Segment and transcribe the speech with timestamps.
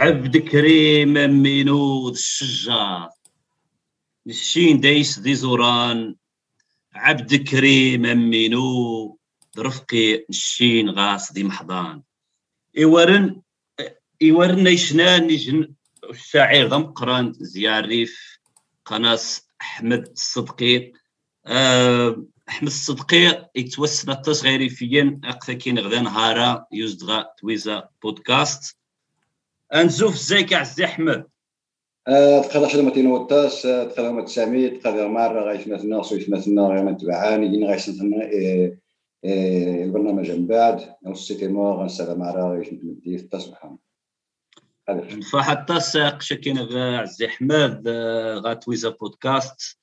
[0.00, 1.12] عبد كريم
[1.42, 3.10] مينود الشجار.
[4.26, 6.16] الشين ديس دي زوران
[6.94, 9.18] عبد كريم مينو
[9.58, 12.02] رفقي الشين غاص دي محضان.
[12.78, 13.42] إيورن
[14.22, 15.74] إيورن نيشنان نيجن
[16.10, 18.38] الشاعر ضم قران زياريف
[18.84, 20.92] قناص أحمد الصدقي.
[21.46, 28.79] أه أحمد الصدقي يتوسنا التصغيري فيا أقفا غدا نهارا يوزدغا تويزا بودكاست.
[29.74, 31.26] أنزوف زيك عزي احمد
[32.42, 37.46] تقدر خدمة نوتاس تقدر ما تسامي تقدر مرة غايش مثلنا سويت مثلنا غير ما تبعاني
[37.46, 38.30] ين غايش مثلنا
[39.84, 43.74] البرنامج من بعد أو السيتي مو غنسالة مرة غايش نتمدي في التصبح
[45.32, 47.88] فحتى ساق شكين عزي احمد
[48.44, 49.80] غاتويزا بودكاست.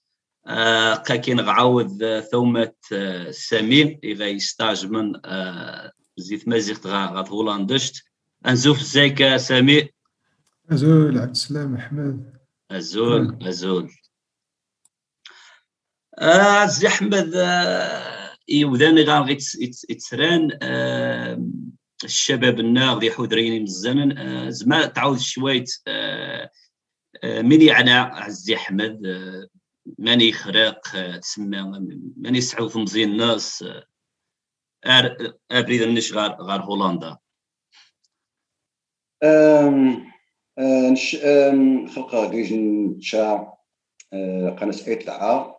[1.07, 2.73] قاكين غعاود ثومة
[3.29, 5.13] سميم إذا يستاج من
[6.17, 8.03] زيت مازيغت غات هولاندشت
[8.45, 9.89] أنزوف ازيك سامي؟
[10.71, 12.37] أزول عبد السلام أحمد.
[12.71, 13.91] أزول أزول.
[16.19, 17.33] عزي أحمد
[18.49, 19.29] يوداني غار
[19.89, 20.59] يتسران
[22.03, 24.51] الشباب النار اللي حودرين الزمن.
[24.51, 25.69] زما تعاود شويت
[27.23, 29.01] من يعني عزي أحمد
[29.99, 30.81] ماني خراق
[31.19, 31.61] تسمى
[32.17, 33.65] ماني سعود مزيان الناس
[35.51, 37.17] أبريد النش غار غار هولندا.
[41.95, 43.53] خلقا ديجن تشا
[44.59, 45.55] قناة أيت لعا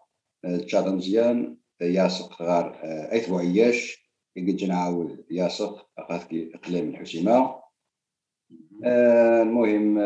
[0.66, 6.20] تشا مزيان ياسق غار أيت وعياش يقد نعاود ياسق اخاذ
[6.54, 7.58] إقليم الحسيمة
[8.84, 9.98] المهم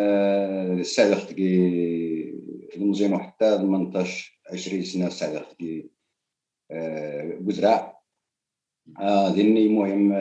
[0.80, 2.34] السادة كي
[2.76, 5.90] المزيان حتى 18 20 سنة السادة كي
[7.40, 7.91] بزرع
[9.36, 10.12] ذني مهم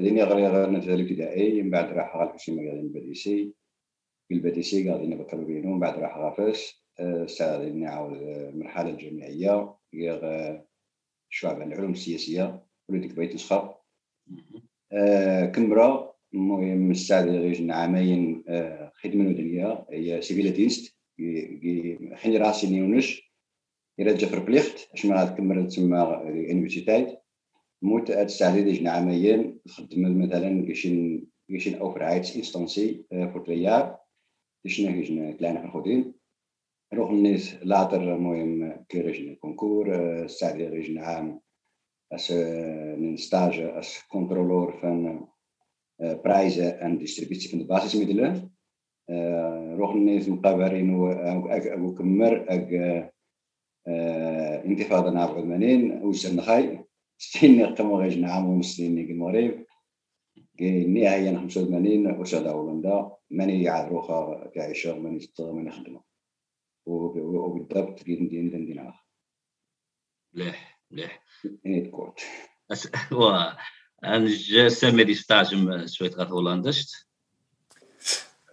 [0.00, 3.52] ذني غير غير نتذا الابتدائي من بعد راح غا الحسيمة قاعدين البديسي.
[4.28, 6.82] في البديسي قاعدين بكر بينهم من بعد راح غافس
[7.26, 10.20] ساعة ذني عاود المرحلة الجامعية غير
[11.30, 13.74] شعب العلوم السياسية وليدك بيت نسخة
[15.54, 18.44] كمبرا المهم الساعة غير عامين
[18.94, 20.96] خدمة مدنية هي سيفيلا دينست
[22.12, 23.32] حين راسي نيونش
[23.98, 25.24] يرجع في بليخت اش ما
[27.81, 33.97] كمل تسمى انيفرسيتايت موت تستعدي جنا عامين خدم مثلا كيشين كيشين او فرعايت انستانسي فورتريار
[34.63, 36.13] كيشنا كيشنا كلانا خودين
[36.93, 39.95] نروح الناس لاطر المهم كيرجنا كونكور
[40.25, 41.41] استعدي رجنا عام
[42.13, 42.31] اس
[42.97, 45.27] من ستاج اس كنترولور فان
[46.01, 48.51] برايزة ان ديستريبيتي فان باسismiddelen
[49.79, 52.73] روح الناس مقابرين او كمر اك
[54.65, 56.84] انتفاضة نعرف عدمانين وسن خاي
[57.18, 59.66] ستين قمو غيج نعم ومسلين المغرب
[60.60, 66.02] النهاية 85 وساد هولندا؟ ماني يعاد روخا كعيشة ماني تطغى ماني خدمة
[66.86, 69.06] وبالضبط كي ندير ندير آخر.
[70.34, 71.22] مليح مليح.
[71.64, 72.20] نيت كوت
[73.12, 73.50] و
[74.04, 75.46] أنا سامي دي ستاج
[75.86, 77.06] شوية غات هولندشت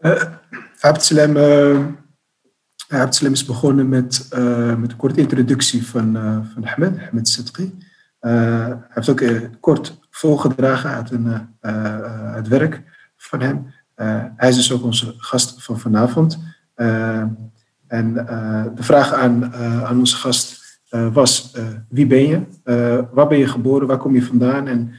[0.85, 1.37] عبد السلام
[2.91, 6.47] عبد السلام is begonnen met, uh, met een korte introductie van, uh,
[8.25, 8.31] Uh,
[8.67, 12.81] hij heeft ook uh, kort volgedragen uit, een, uh, het werk
[13.17, 13.73] van hem.
[14.35, 16.39] hij is dus ook onze gast van vanavond.
[17.87, 18.13] en
[18.75, 19.53] de vraag aan,
[19.85, 21.57] aan onze gast was:
[21.89, 22.41] wie ben je?
[23.11, 23.87] waar ben je geboren?
[23.87, 24.67] Waar kom je vandaan?
[24.67, 24.93] En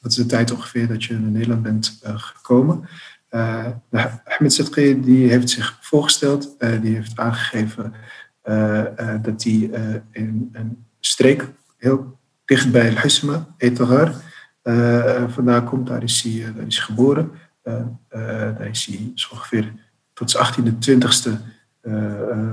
[0.00, 2.88] wat is de tijd ongeveer dat je naar Nederland bent gekomen?
[3.90, 4.72] Nou, Ahmed
[5.04, 6.56] die heeft zich voorgesteld.
[6.58, 7.92] die heeft aangegeven
[9.22, 9.70] dat hij
[10.10, 14.14] in een streek heel dicht bij El Husma, Etagar.
[14.64, 17.30] Uh, vandaan komt, daar is hij, uh, daar is geboren.
[17.64, 19.72] Uh, daar is hij zo ongeveer
[20.12, 21.30] tot zijn 18e, 20e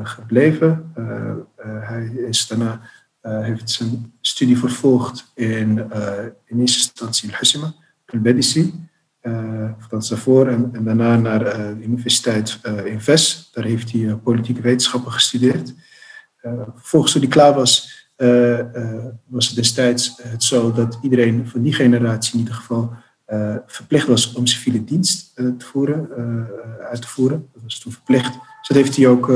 [0.04, 0.92] gebleven.
[1.81, 2.81] hij is daarna
[3.22, 5.92] heeft zijn studie vervolgd in,
[6.46, 7.74] in eerste instantie El Husma,
[8.06, 8.88] El Bedisi.
[9.90, 10.48] dat is daarvoor.
[10.48, 13.50] En, en daarna naar de universiteit in Ves.
[13.54, 15.74] Daar heeft hij politieke wetenschappen gestudeerd.
[16.75, 17.99] vervolgens toen hij klaar was, uh, uh,
[19.25, 22.94] was het destijds het zo dat iedereen van die generatie in ieder geval
[23.68, 26.10] verplicht was om civiele dienst te voeren,
[26.89, 27.48] uit te voeren.
[27.54, 28.33] Dat was toen verplicht.
[28.33, 29.27] Dus dat heeft hij ook,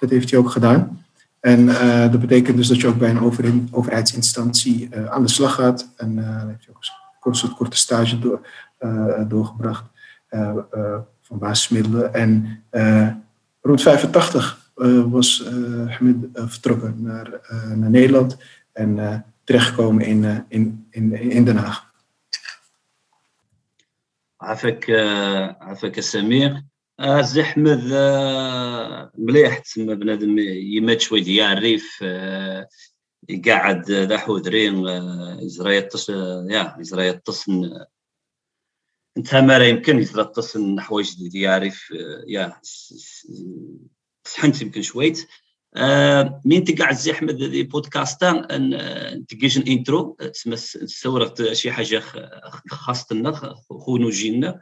[0.00, 1.04] dat heeft hij ook gedaan.
[1.40, 1.66] En
[2.10, 5.88] dat betekent dus dat je ook bij een overheidsinstantie aan de slag gaat.
[5.96, 8.46] En heeft hij ook een soort korte stage door,
[9.28, 9.84] doorgebracht
[11.20, 12.14] van basismiddelen.
[12.14, 12.62] En
[13.60, 14.63] rond 85
[15.10, 15.44] was
[15.88, 17.40] Hamid vertrokken naar,
[17.76, 18.36] naar Nederland
[18.72, 21.92] en terechtgekomen in, in, in, in Den Haag.
[24.44, 24.90] عافاك
[25.60, 26.62] عافاك سمير
[27.00, 27.84] الزي احمد
[29.18, 32.04] مليح تسمى بنادم يمات شوي ديال الريف
[33.28, 34.86] يقعد ذا حودرين
[35.42, 36.08] يزرا يطس
[36.48, 37.84] يا يزرا يطسن
[39.16, 41.90] انت ما يمكن يزرا يطسن حوايج ديال الريف
[42.26, 42.60] يا
[44.26, 45.28] سحنت يمكن شويت.
[45.76, 48.46] آه، مين تقع الزي أحمد دي بودكاستا
[49.28, 52.02] تقيش الانترو تسمى سورة شي حاجة
[52.70, 54.60] خاصة لنا خونو جينا.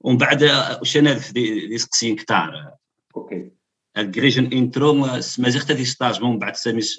[0.00, 2.74] ومن بعد واش أنا دي سقسيين كتار.
[3.16, 3.50] أوكي.
[3.96, 6.54] الجريجن انترو سما زيخت دي ستاج من بعد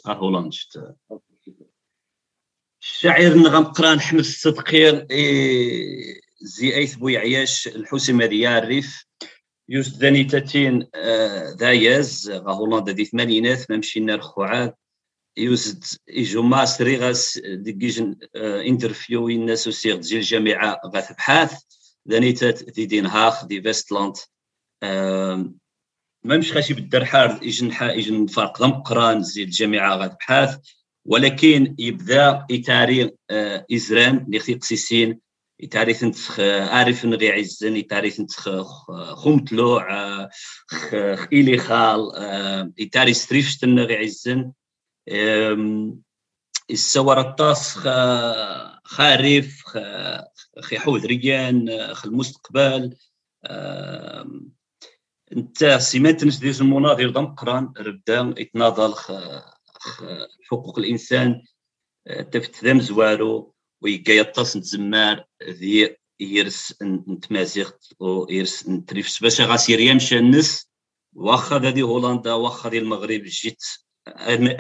[0.08, 0.96] هولندا
[2.82, 5.08] الشاعر غنقرا نحمد الصدقير
[6.42, 9.06] زي أيث بوي عياش الحسيمه ديال الريف
[9.70, 10.88] يوز داني تاتين
[11.60, 14.80] دايز غا هولندا دي ثمانينات ما مشينا رخوعات
[15.38, 21.54] يوز إيجو ماستري غاس ديجيجن انترفيو الناس وسيغ ديال الجامعة غا تبحاث
[22.06, 24.14] داني تات دي دين هاخ دي فيستلاند.
[26.26, 30.58] ما مش خاشي بالدرحار إيجن حا إيجن فرق ضم قران زي الجامعة غا تبحاث
[31.06, 33.12] ولكن يبدا إتاري
[33.74, 35.20] إزران اللي قسيسين
[35.60, 36.18] يتعرف انت
[36.70, 38.32] عارف أن غي عزن يتعرف انت
[39.16, 39.82] خمتلو
[41.34, 42.12] إلي خال
[42.78, 44.52] يتعرف ستريفشتن غي عزن
[46.70, 47.78] السوار الطاس
[48.84, 49.64] خارف
[50.60, 52.96] خي حوذ ريان خ المستقبل.
[55.36, 58.94] أنت سمعت نس ديز المناظر ضم قران ربدا يتناضل
[60.50, 61.44] حقوق الإنسان.
[62.32, 63.53] تفت ذم زوارو
[63.84, 69.20] ويكا يطاس نتزمار ذي يرس نتمازيغت و يرس نتريفس.
[69.20, 70.68] باش غاسير يمشى النس
[71.14, 73.64] واخا ذي هولندا واخا ذي المغرب جيت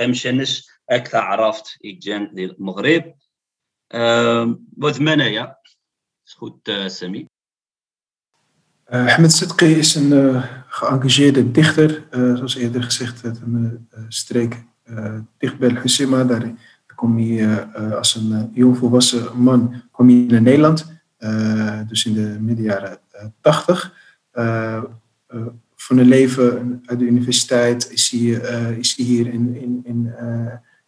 [0.01, 3.13] أمشانش أكثر عرفت اجان ذي المغرب.
[4.77, 5.57] وثمانية
[6.25, 7.27] سخوت سامي.
[8.89, 10.11] Ahmed Sidqi is een
[10.67, 14.63] geëngageerde dichter, zoals eerder gezegd, uit een streek
[15.37, 16.23] dicht bij Husima.
[16.23, 20.91] Daar kom je uh, als een uh, jong volwassen man kom je naar Nederland.
[21.19, 22.97] Uh, dus in de midden jaren
[23.41, 23.93] 80.
[25.75, 28.19] van een leven uit de universiteit is hij,
[28.77, 30.13] is hij hier in, in, in,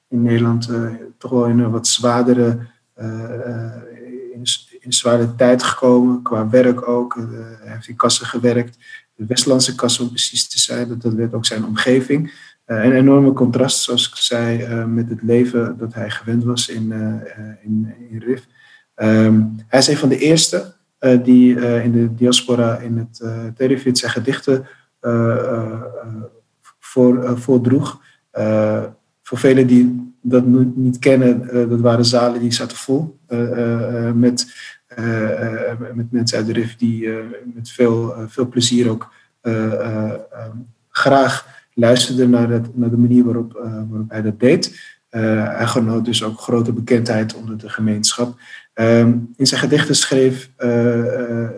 [0.08, 0.70] in Nederland
[1.18, 2.60] toch wel in een wat zwaardere,
[4.34, 4.44] in,
[4.80, 6.22] in, tijd gekomen.
[6.22, 7.16] Qua werk ook.
[7.16, 8.78] hij heeft in kassen gewerkt.
[9.16, 10.88] De Westlandse kassen om precies te zijn.
[10.88, 12.32] Dat, dat werd ook zijn omgeving.
[12.68, 16.70] Uh, een enorme contrast, zoals ik zei, uh, met het leven dat hij gewend was
[16.70, 16.98] in, uh,
[17.64, 18.46] in, in RIF.
[18.96, 20.74] Um, hij is een van de eerste
[21.24, 23.20] die in de diaspora in het
[23.60, 24.68] uh, zijn gedichten
[26.80, 28.02] voor, voordroeg.
[29.24, 30.46] voor velen die dat
[30.76, 33.20] niet kennen, dat waren zalen die zaten vol
[34.14, 34.54] met,
[35.94, 37.10] met mensen uit de RIF die
[37.54, 39.14] met veel, veel plezier ook
[40.90, 44.94] graag luisterde naar, naar de manier waarop, uh, waarop hij dat deed.
[45.12, 45.22] Uh,
[45.56, 48.40] hij genoot dus ook grote bekendheid onder de gemeenschap.
[48.74, 51.50] Um, in zijn gedichten schreef, uh,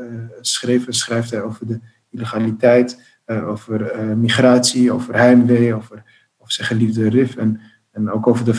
[0.42, 6.04] schreef schrijft hij over de illegaliteit, over migratie, over heimwee, over,
[6.38, 8.54] over zijn geliefde Rif en, en ook over de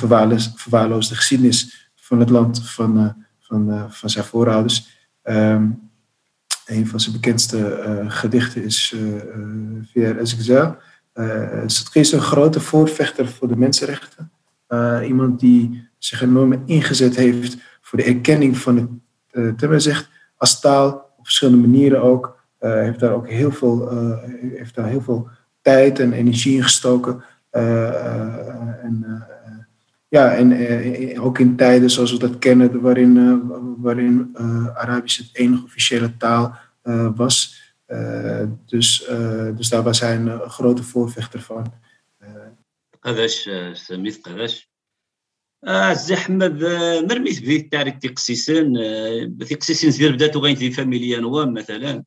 [0.54, 5.08] verwaarloosde geschiedenis van het land van, van, van zijn voorouders.
[5.22, 5.90] Um,
[6.66, 9.22] een van zijn bekendste gedichten is uh,
[9.92, 10.18] Vier
[11.18, 11.90] Ezekzel.
[11.94, 14.30] Uh, is een grote voorvechter voor de mensenrechten.
[14.68, 18.88] Uh, iemand die zich enorm ingezet heeft voor de erkenning van het
[19.32, 22.36] uh, Temmerzicht als taal, op verschillende manieren ook.
[22.60, 23.88] Uh, heeft daar ook heel veel,
[24.54, 25.28] heeft daar heel veel
[25.62, 27.22] tijd en energie in gestoken.
[27.50, 29.24] en,
[30.08, 33.40] ja, en ook in tijden zoals we dat kennen, waarin,
[33.78, 34.36] waarin
[34.74, 36.54] Arabisch het enige officiële taal
[37.14, 37.57] was.
[37.88, 41.66] Uh, dus, uh, dus daar was hij een, grote voorvechter van.
[43.02, 44.70] قداش سميت قداش
[45.64, 46.64] السي احمد
[47.10, 48.72] مرميت بديت التاريخ تيقسيسن
[49.48, 52.04] تيقسيسن زير بدات وغين في فاميليا نوام مثلا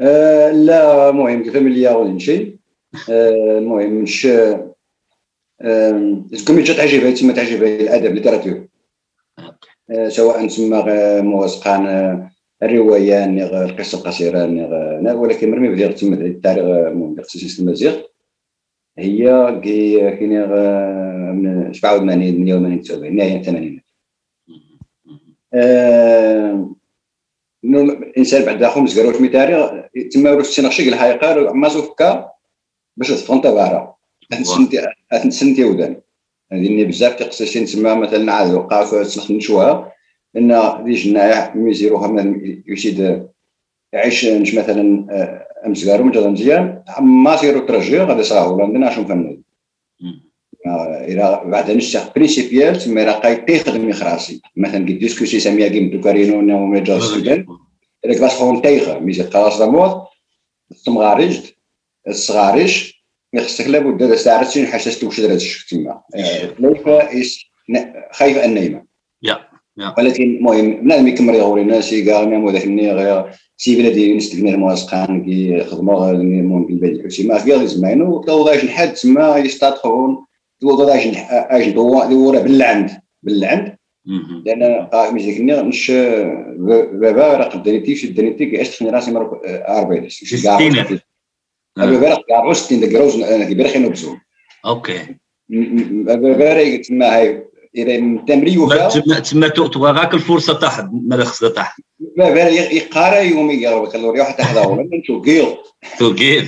[0.00, 2.58] آه لا المهم فاميليا ولا نمشي
[3.08, 4.26] المهم مش
[6.46, 8.68] كومي جات عجبها تما تعجبها الادب ليتراتور
[10.08, 10.84] سواء تسمى
[11.22, 11.86] موثقان
[12.62, 13.24] الرواية
[13.64, 14.44] القصة القصيره
[15.14, 17.96] ولكن مرمي بدي تسمى التاريخ الاختصاصي المزيغ
[18.98, 19.24] هي
[19.64, 20.48] كاين
[21.36, 23.84] من 87 88 79 نهاية الثمانينات
[27.64, 29.70] الانسان بعد خمس قالوا في تاريخ
[30.12, 32.30] تما ورث شي الحقيقة ما سوفكا
[32.96, 33.96] باش تفهم تبارا
[35.28, 36.00] سنتي ودان.
[36.50, 39.30] يعني بزاف تقصيشين تما مثلا عاد وقع في تسمح
[40.34, 43.28] نشوها إن دي جناية ميزيروها من يشيد
[43.92, 46.82] يعيش مثلا آه، أمس قالوا مثلا مزيان.
[47.00, 49.36] ما سيرو ترجي غادي صراحة عندنا شنو فهمنا
[51.04, 56.00] إلى بعد نشا برينسيبيال تما راه قايد تيخدم يخراسي مثلا كي ديسكوسي ساميا كيم دو
[56.00, 57.48] كارينو وما جا ستودنت
[58.06, 60.02] راك باش خون تيخ ميزي خلاص داموت
[60.86, 61.40] تمغارج
[62.08, 63.04] الصغاريش
[63.38, 66.02] خصك لابد تعرف شنو حاسس توش درت تما
[66.58, 67.38] ليس
[68.12, 68.84] خايف النايمه
[69.98, 73.24] ولكن المهم بنادم يكمل يغوري الناس كاع ميم ذاك غير.
[73.58, 79.36] سي بلادي نستقنا المواسقان كي يخدموا المهم بالبلد كلشي ما كاع زعما وضاش الحد تما
[79.36, 80.24] يستطيعون
[80.62, 82.90] وضاش اش دورة بالعند
[83.22, 83.76] بالعند
[84.46, 85.90] لأن ذاك مش
[86.92, 90.04] بابا راه قدرتي في دانيتي عشت في راسي مرة أربعين.
[90.04, 90.58] مش كاع
[91.76, 94.16] بابا راه كاع 60 ديك روز أنا كبير خير نبزو.
[94.66, 94.98] أوكي.
[95.48, 101.74] بابا تما هاي إلى تمري وفا تما تبغى غاك الفرصة تاع ما خصها تاع
[102.16, 105.02] ما بان يقارا يومي يقرا كالوريا حتى حدا ولا
[105.98, 106.46] تو جيل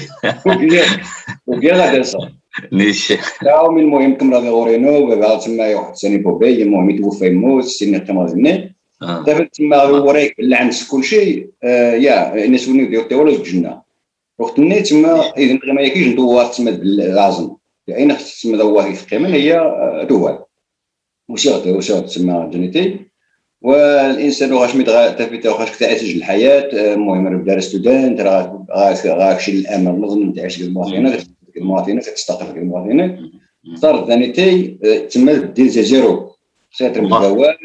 [1.74, 2.28] هذا صح
[2.72, 7.64] ليش تاو من المهم كم راضي غورينو بابا تما واحد سني بوبي المهم يتوفى يموت
[7.64, 9.84] سني قيمه زني دابا تما
[10.38, 11.48] بالعنس كل شيء
[12.04, 13.82] يا الناس وني ديال ولا الجنة.
[14.38, 17.50] وقت ني تما اذا ما يكيش ندوار تما لازم
[17.88, 19.60] اين خص تما دوار في قيمه هي
[20.08, 20.47] دوار.
[21.28, 23.00] وشغل وشغل تسمى جينيتي
[23.62, 28.20] والإنسان واش ميت تافيتا واش تعيش الحياة المهم بدا ستودنت
[29.06, 31.18] راك شي الامل نظن تعيش المواطنة
[31.56, 33.18] المواطنة كتستقر المواطنة.
[33.74, 34.78] صار ثانيتي
[35.10, 36.32] تما دير زيرو
[36.72, 37.56] سيتر مدوار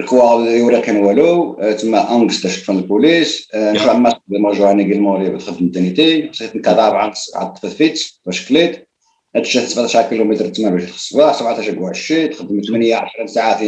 [0.00, 3.48] ركوا يورا كان والو تما أنكس تاش فان البوليس.
[3.54, 7.12] نشوف ما مجواني قال موري بتخدم ثانيتي خصيت نكذاب عن
[7.54, 8.88] فيت باش كليت.
[9.36, 13.58] هادشي 17 كيلومتر تما باش الصباح 17 كوع الشي تخدم 8 10 ساعات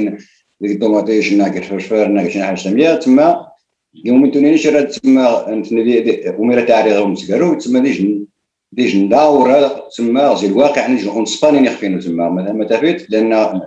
[0.60, 3.46] ديك الدوماتيش ناقر فرفر ناقر شي حاجة تما تما
[4.04, 5.48] يوم توني شرات تما
[6.38, 8.06] أميرة تاعي غير مسكرو تما ديج
[8.72, 12.28] ديج نداور تما زي الواقع نجي اون سباني نخفينو تما.
[12.28, 13.60] ما تفيت؟ لأن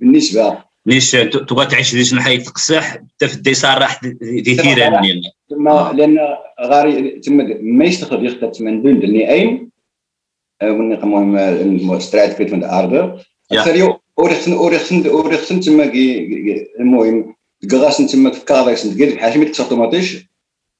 [0.00, 2.10] بالنسبة ليش تبغى تعيش ديش
[2.46, 6.18] تقسح حتى في الديسار راح دي ثيران تما لأن
[6.60, 9.67] غاري تما ما يستخدم يختار تما ندون دني اين
[10.62, 13.20] المهم ستراتفيت من الأرض.
[13.64, 15.92] سريو اوريختن اوريختن اوريختن تما
[16.80, 17.34] المهم
[17.70, 20.28] كغاسن تما في كاداكس ندير بحال ميت أوتوماتيش.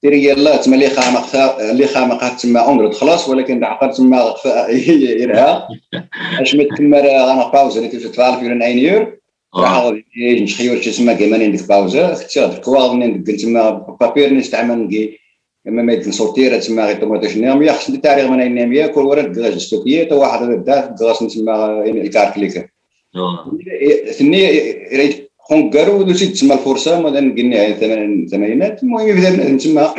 [0.03, 4.35] ديري يلا تما اللي خامق اللي خامق تما اونغرد خلاص ولكن عقل تما
[5.21, 5.69] يرها.
[6.43, 9.19] أش مت تما غانا باوزا اللي تفت 12 يورو 9 يور.
[9.57, 12.93] راح غادي نشخيور تما كيما ندير باوزا تشاد كواغ
[13.43, 13.71] تما
[14.01, 15.09] بابير نستعمل
[15.69, 19.23] اما ما يدن سورتيرا تسمى غير طوماطيش نامية خصني التاريخ من اين نامية ياكل ورا
[19.23, 21.53] دغاج السوكية تا واحد دا دغاج تسمى
[21.87, 22.69] يعني الكاركليكا
[23.15, 23.59] نعم.
[24.13, 24.49] ثني
[24.93, 27.73] ريت خون ودوسي تسمى الفرصة مثلا قلنا
[28.27, 29.95] ثمانينات المهم يبدأ تسمى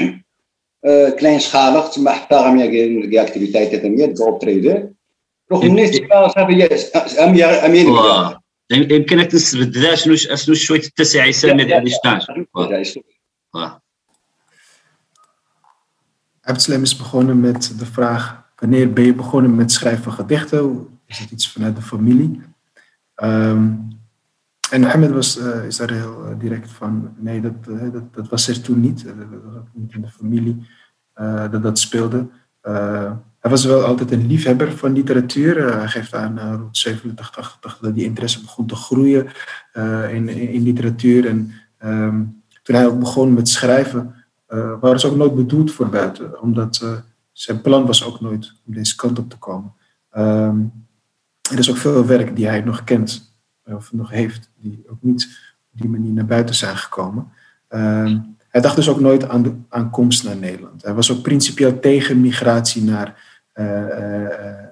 [0.86, 4.90] آه، كلاينش خالق تسمى حتى غامية كاع اكتيفيتي اكتيفيتايت ثمانية جروب تريدر
[5.52, 6.66] روح الناس تسمى صافي
[7.24, 7.88] امي امين
[8.72, 12.46] يمكنك تسبد ذا شنو شوية التسعيسه اللي عندي 12
[16.50, 20.88] Abd is begonnen met de vraag: wanneer ben je begonnen met schrijven van gedichten?
[21.06, 22.42] Is het iets vanuit de familie?
[23.16, 23.72] Ehm,
[24.70, 27.44] en Ahmed was, eh, is daar heel eh, direct van: nee, eh,
[27.92, 29.06] dat, dat, was er toen niet.
[29.06, 29.16] Dat
[29.54, 30.68] was niet in de familie
[31.52, 32.28] dat dat speelde.
[33.40, 35.78] hij was wel altijd een liefhebber van literatuur.
[35.78, 39.28] hij geeft aan rond 87, dat die interesse begon te groeien
[40.10, 41.28] in, in, in, literatuur.
[41.28, 42.24] En ehm,
[42.64, 44.19] toen hij ook begon met schrijven,
[44.80, 46.92] waren ze ook nooit bedoeld voor buiten, omdat uh,
[47.32, 49.74] zijn plan was ook nooit om deze kant op te komen.
[50.18, 50.88] Um,
[51.52, 55.28] er is ook veel werk die hij nog kent, of nog heeft, die ook niet
[55.74, 57.32] op die manier naar buiten zijn gekomen.
[57.70, 60.82] Um, hij dacht dus ook nooit aan, de, aan komst naar Nederland.
[60.82, 63.40] Hij was ook principieel tegen migratie naar,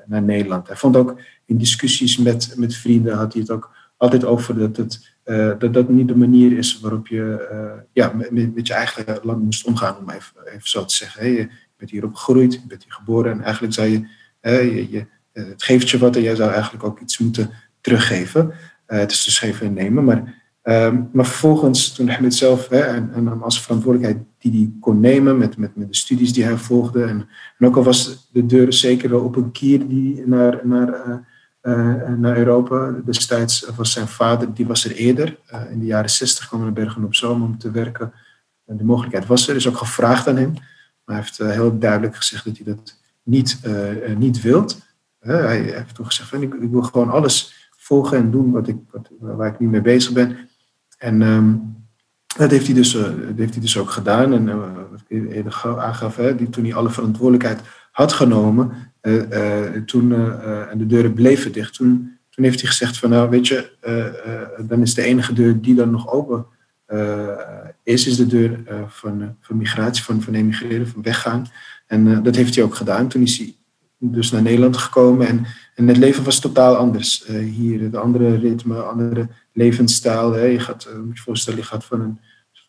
[0.05, 0.67] naar Nederland.
[0.67, 4.77] Hij vond ook in discussies met, met vrienden, had hij het ook altijd over dat
[4.77, 9.19] het uh, dat dat niet de manier is waarop je uh, ja, met, je eigen
[9.23, 11.21] land moest omgaan, om even, even zo te zeggen.
[11.21, 14.07] Hey, je bent hier opgegroeid, je bent hier geboren en eigenlijk zou je,
[14.41, 17.49] je, je, eh, het geeft je wat en jij zou eigenlijk ook iets moeten
[17.81, 18.53] teruggeven.
[18.85, 20.35] het is dus geven en nemen, maar
[20.67, 25.57] Ehm, maar vervolgens, toen het zelf en, en als verantwoordelijkheid die hij kon nemen met,
[25.57, 27.03] met, met de studies die hij volgde.
[27.03, 27.27] En,
[27.57, 31.27] en ook al was de deur zeker wel op een kier die naar, naar,
[32.17, 32.93] naar Europa.
[33.05, 35.37] Destijds was zijn vader, die was er eerder.
[35.69, 38.13] in de jaren zestig kwam hij naar Bergen op Zoom om te werken.
[38.65, 40.53] En de mogelijkheid was er, is ook gevraagd aan hem.
[40.53, 43.59] Maar hij heeft heel duidelijk gezegd dat hij dat niet,
[44.17, 44.77] niet wilt.
[45.19, 49.09] hij heeft toen gezegd: ik, ik wil gewoon alles volgen en doen wat ik, wat,
[49.19, 50.37] waar ik niet mee bezig ben.
[50.97, 51.53] En ehm,
[52.37, 52.93] dat, heeft hij dus,
[53.35, 54.33] heeft hij dus ook gedaan.
[54.33, 54.55] En uh,
[54.91, 58.71] wat ik eerder aangaf, die, toen hij alle verantwoordelijkheid had genomen,
[59.85, 60.13] toen,
[60.69, 63.69] en de deuren bleven dicht, toen, toen heeft hij gezegd van nou weet je,
[64.67, 66.45] dan is de enige deur die dan nog open
[67.83, 71.45] is, is de deur van, van migratie, van, van emigreren, van weggaan.
[71.87, 73.07] En dat heeft hij ook gedaan.
[73.07, 73.55] Toen is hij
[73.99, 75.45] dus naar Nederland gekomen en,
[75.75, 77.91] en het leven was totaal anders hier.
[77.91, 80.31] De andere ritme, andere levensstijl.
[80.31, 80.43] Hè.
[80.43, 82.19] Je gaat, moet je voorstellen, je gaat van een,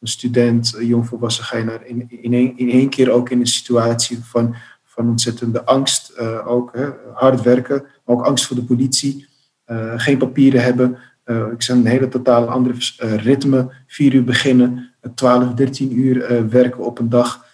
[0.01, 2.11] een student, jongvolwassen, ga je naar in,
[2.57, 4.55] in één keer ook in een situatie van,
[4.99, 6.13] van ontzettende angst.
[6.21, 9.27] Uh, ook hè, hard werken, maar ook angst voor de politie.
[9.67, 10.99] Uh, geen papieren hebben.
[11.53, 12.75] ik zeg een hele totaal andere
[13.17, 13.71] ritme.
[13.87, 17.45] Vier uur beginnen, 12, 13 uur werken op een dag.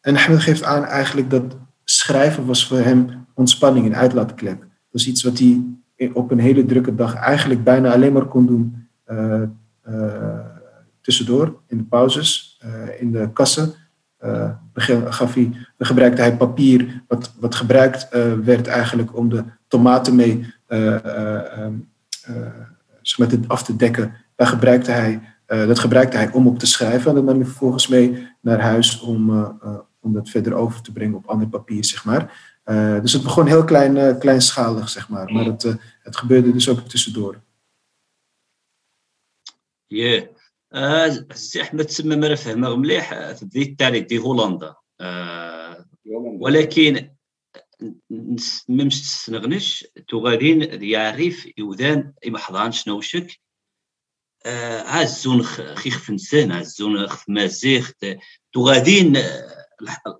[0.00, 4.58] en Ahmed geeft aan eigenlijk dat schrijven was voor hem ontspanning, een uitlaatklep.
[4.60, 5.62] Dat is iets wat hij
[6.12, 9.42] op een hele drukke dag eigenlijk bijna alleen maar kon doen uh,
[9.88, 10.38] uh,
[11.00, 13.74] tussendoor, in de pauzes, uh, in de kassen.
[15.04, 18.08] Gaf hij, dan gebruikte hij papier, wat, wat gebruikt
[18.44, 20.54] werd eigenlijk om de tomaten mee
[23.16, 24.14] met het af te dekken.
[24.36, 27.08] Daar gebruikte hij, dat gebruikte hij om op te schrijven.
[27.08, 29.30] En dat nam hij vervolgens mee naar huis om,
[30.00, 32.56] om dat verder over te brengen op ander papier, zeg maar.
[32.68, 35.32] Uh, dus het begon heel klein, uh, kleinschalig, zeg maar.
[35.32, 37.40] Maar het, uh, het gebeurde dus ook tussendoor.
[39.86, 40.22] Yeah.
[41.34, 44.74] سي أحمد تسمى ما فهمه مليح في بدايه التاريخ دي هولندا.
[46.40, 47.10] ولكن
[48.68, 53.40] ممش تسنغنش تغادين يعرف يوذان إما حضان شنو شك
[54.86, 57.92] عزون خيخ فنسان عزون خف مازيخ
[58.52, 59.16] تغادين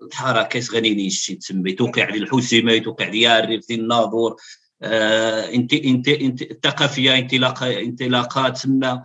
[0.03, 4.35] الحركات غنيني شي تسمي توقع على الحسيمه توقع على ياري في الناظور.
[4.81, 9.03] آه انت انت انت الثقافية انطلاقه انطلاقات تسمى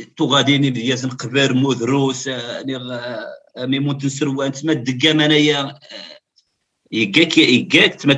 [0.00, 2.64] آه تغاديني ديال قبر مذروس آه
[3.58, 5.78] ميمون تنسروان تسمى الدقام أنايا.
[6.92, 8.14] يقاك يقاك تما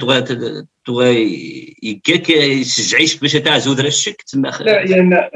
[1.82, 5.30] يقاك يشجعيش باش تعزو ذا الشك تما لا يعني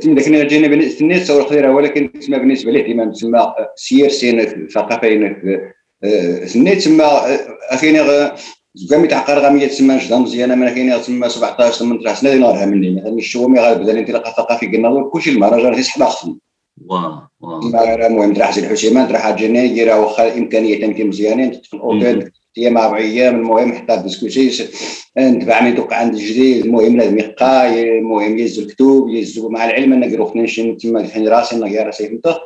[0.00, 5.08] تما كنا جينا سنيت تصور خيرة ولكن تسمى بالنسبة ليه ديما تسمى سير سين ثقافة
[6.46, 7.04] سنيت تسمى
[7.70, 8.34] اخينا
[8.90, 12.90] كم يتعقر غامية تسمى نجدة مزيانة من كاين تسمى 17 18 سنة نهارها مني.
[12.90, 16.38] مثلا الشومي غالب ذا الانطلاقة الثقافي قلنا كلشي المهرجان يسحب خصني
[16.86, 17.60] واه واه
[18.06, 23.36] المهم تروح زي الحسيمان تروح جناير واخا إمكانية تمكين مزيانين تدخل الاوتيل أيام أربع أيام
[23.36, 24.64] المهم حتى ديسكوتي
[25.18, 30.36] نتبع توقع عند الجديد المهم لازم يبقى المهم يهزوا الكتب يهزوا مع العلم انك روح
[30.36, 32.40] نمشي تما حين راسي انك يا راسي فهمت؟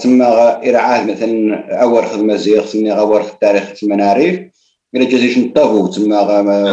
[0.00, 4.53] تما إرعاه مثلا أول خدمة زي خصني أول التاريخ تما نعرف.
[4.96, 6.20] إلى جازيش نطافو تما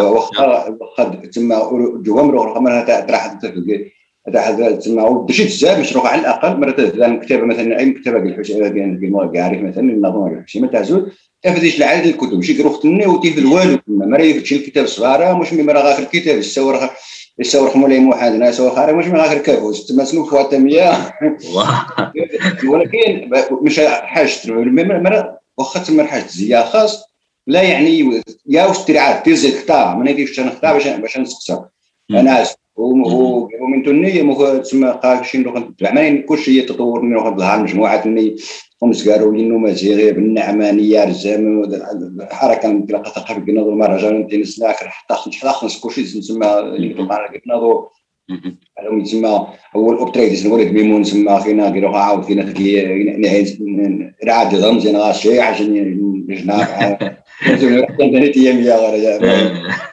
[0.02, 1.70] واخا واخا تما
[2.04, 3.28] جوهم روح مرة راح
[4.86, 6.76] تما دشيت بزاف باش نروح على الاقل مرة
[7.08, 11.12] مكتبه مثلا اي مكتبه ديال الحوشي عارف مثلا النظام الحوشي ما تعزول
[11.44, 16.04] تفديش العدد الكتب ماشي كروخ تني وتيف الوالو ما يفتش الكتاب صغار مش مي غاخر
[16.04, 16.80] الكتاب السور
[17.40, 21.16] السور مولاي موحد ناس وخار مش مي غاخر كابوس تما سلوك فوات مية
[22.68, 23.30] ولكن
[23.62, 27.11] مش حاجة مرة واخا تما حاجة زيا خاص
[27.48, 29.52] لا يعني يا وشتري عاد تيزي
[29.96, 31.62] من هذيك أنا نختار باش باش نسقسى
[32.12, 34.24] أنا اسف ومن تنية
[34.60, 35.44] تسمى قاكشين
[36.22, 38.04] كل شيء تطور من واحد مجموعة
[38.82, 41.64] خمس قالوا لي انه مزيغي بالنعمانيه رزام
[42.22, 47.90] الحركة نتلاقى ثقافه ذو المهرجان انت نسلاك حتى حتى خمس كلشي تسمى اللي قلنا ذو
[48.80, 52.54] على يسمى هو نقول لك ميمون سما فينا كيروح عاود فينا
[54.26, 55.98] رعاد ضم زين غاشي عشان
[56.30, 56.90] جناح
[57.98, 58.78] ثاني أيام يا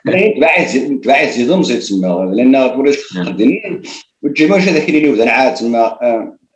[0.09, 3.81] غير تبعت تبعت زيدهم زيد تسمى لأن تقول لك خدني.
[4.23, 5.97] وتجمع هذاك اللي وذا عاد تسمى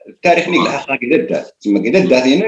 [0.09, 2.47] التاريخ اللي الحقيقة كذا دات تما كذا دات هنا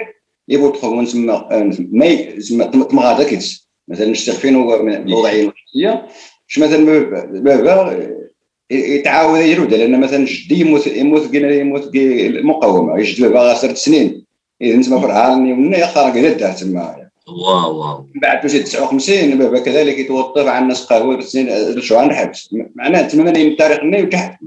[0.49, 1.45] يبغوا تخرجوا نسمى
[1.93, 5.43] ماي تسمى تمغادا كيتس مثلا نستغفين الوضعية.
[5.43, 6.07] النفسيه
[6.49, 6.85] مش مثلا
[7.25, 8.24] بابا
[8.71, 14.25] يتعاون يرود لأن مثلا جدي يموت يموت يموت المقاومه يجد بابا ست سنين.
[14.63, 18.07] اذا تسمى فرحان ومن يخرج كذا دات تما واو واو.
[18.15, 22.55] من بعد توجد 59 بابا كذلك يتوظف على الناس قهوه سنين شو عن حبس.
[22.75, 24.41] معناه تما من التاريخ ني تحت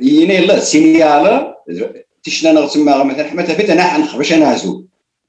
[0.00, 1.56] يني لا سينيالا
[2.24, 4.84] تشنا تسمى مثلا حماتها في تناح باش نازو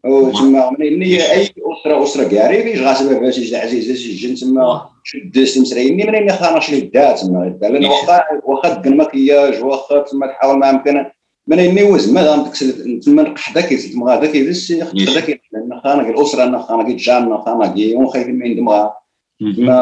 [0.06, 6.04] أو تما من اي اسره أسرة كاري فيش غاسل باش عزيز يجي تما شد سمسريني
[6.04, 10.70] من اين خانا شنو دا تما لأن واخا واخا دك المكياج واخا تما تحاول ما
[10.70, 11.06] يمكن.
[11.48, 16.44] من اين وز ما دام تكسل تما نقحدا كيزيد هذا كيدس يخدر لأن خانا الاسره
[16.44, 18.94] أنا خانا كي جامنا خانا كي وخايف من عندما
[19.42, 19.82] ما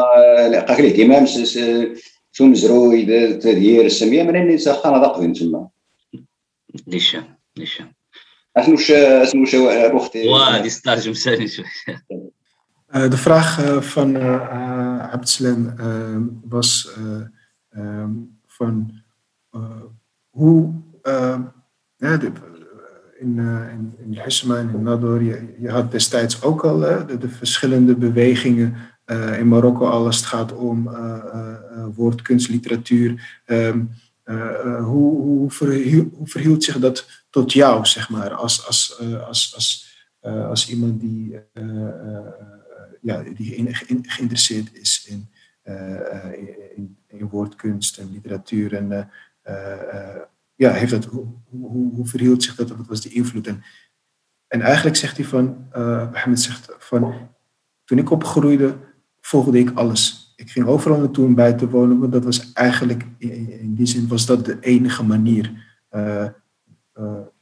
[0.60, 1.26] قاك الاهتمام
[2.32, 5.68] شو مزروي تدير السمية من اين خانا ضاقدين تما.
[6.86, 7.16] ليش
[7.56, 7.82] ليش
[8.56, 8.74] اسمه
[9.22, 11.46] اسمه روختي وادي ستاج مسالي
[12.86, 15.14] Eh, de vraag eh, van uh,
[16.44, 16.90] was
[17.70, 18.10] ehm,
[18.46, 19.02] van
[20.30, 20.72] hoe
[21.02, 21.42] ehm,
[21.96, 22.20] ja,
[23.18, 24.18] in, in, in
[24.50, 28.74] en in Nador, je, je, had destijds ook al de, de, verschillende bewegingen
[29.38, 30.90] in Marokko alles als het gaat om
[31.94, 33.42] woord, kunst, literatuur.
[34.64, 39.86] Hoe, hoe, verhield, hoe, verhield, zich dat tot jou, zeg maar, als, als, als, als,
[40.48, 41.40] als iemand die
[43.06, 45.28] ja, die geïnteresseerd is in,
[45.64, 46.32] uh,
[46.76, 48.74] in, in, woordkunst en literatuur.
[48.74, 49.10] En
[49.48, 50.20] uh,
[50.54, 52.68] ja, heeft dat, hoe, hoe, hoe, verhield zich dat?
[52.68, 53.46] Wat was die invloed?
[53.46, 53.62] En,
[54.46, 57.30] en eigenlijk zegt hij van, Mohammed zegt van,
[57.84, 58.76] toen ik opgroeide,
[59.20, 60.32] volgde ik alles.
[60.36, 63.86] Ik ging overal naartoe om bij te wonen, want dat was eigenlijk, in, in die
[63.86, 65.64] zin was dat de enige manier.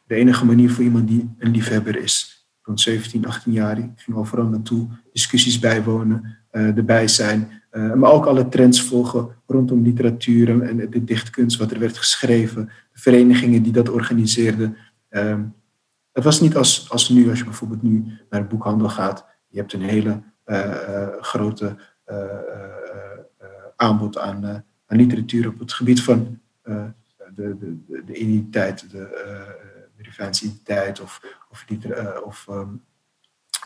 [0.07, 3.79] de enige manier voor iemand die een liefhebber is rond 17, 18 jaar.
[3.79, 7.63] Ik ging overal naartoe, discussies bijwonen, uh, erbij zijn.
[7.73, 12.65] Uh, maar ook alle trends volgen rondom literatuur en de dichtkunst, wat er werd geschreven.
[12.93, 14.77] De verenigingen die dat organiseerden.
[15.11, 15.39] Uh,
[16.13, 19.27] het was niet als, als nu, als je bijvoorbeeld nu naar de boekhandel gaat.
[19.49, 21.77] Je hebt een hele uh, grote
[23.77, 24.45] aanbod aan,
[24.87, 26.93] aan literatuur op het gebied van de,
[27.35, 29.64] de, de, identiteit, de,
[30.15, 32.83] identiteit of, of, uh, of, um,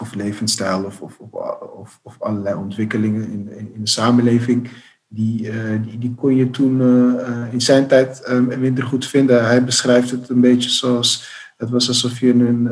[0.00, 4.70] of levensstijl of, of, of, of, allerlei ontwikkelingen in, in, de samenleving.
[5.08, 9.44] Die, uh, die, die, kon je toen uh, in zijn tijd um, minder goed vinden.
[9.44, 12.68] Hij beschrijft het een beetje zoals, het was alsof je een,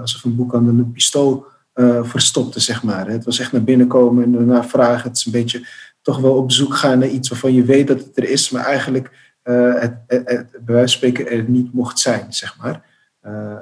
[0.00, 1.46] alsof een boek aan een pistool
[2.02, 3.08] verstopte, zeg maar.
[3.08, 5.08] Het was echt naar binnen komen en daarna vragen.
[5.08, 5.66] Het is een beetje
[6.04, 8.64] toch wel op zoek gaan naar iets waarvan je weet dat het er is, maar
[8.64, 9.10] eigenlijk
[9.44, 12.92] uh, het, het, het, bij wijze van spreken er niet mocht zijn, zeg maar.
[13.22, 13.56] Uh, uh,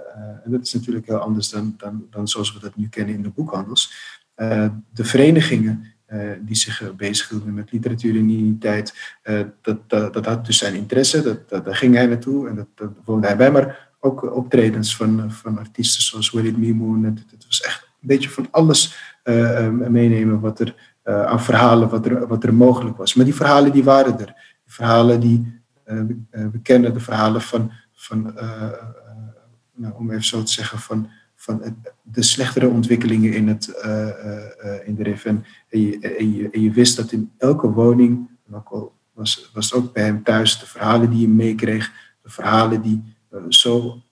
[0.45, 3.23] en dat is natuurlijk heel anders dan, dan, dan zoals we dat nu kennen in
[3.23, 3.93] de boekhandels.
[4.93, 5.87] de verenigingen
[6.41, 8.95] die zich bezighielden met literatuur en identiteit,
[9.63, 12.91] dat, dat, dat, had dus zijn interesse, dat, dat, daar ging hij naartoe en dat,
[13.05, 13.51] woonde hij bij.
[13.51, 17.05] Maar ook optredens van, van artiesten zoals Walid Mimoun.
[17.05, 19.15] Het, het was echt een beetje van alles
[19.89, 23.15] meenemen wat er aan verhalen, wat er, wat er mogelijk was.
[23.15, 24.35] Maar die verhalen die waren er.
[24.65, 25.99] Die verhalen die eh,
[26.31, 28.71] eh, we kennen de verhalen van, van eh,
[29.75, 33.67] nou, om even zo te zeggen, van, van de slechtere ontwikkelingen in, het,
[34.85, 35.25] in de RIF.
[35.25, 39.73] En, je, en, je, en je wist dat in elke woning, ook al was, was
[39.75, 41.93] ook bij hem thuis, de verhalen die hij meekreeg,
[42.23, 43.17] de verhalen die
[43.49, 44.03] zo,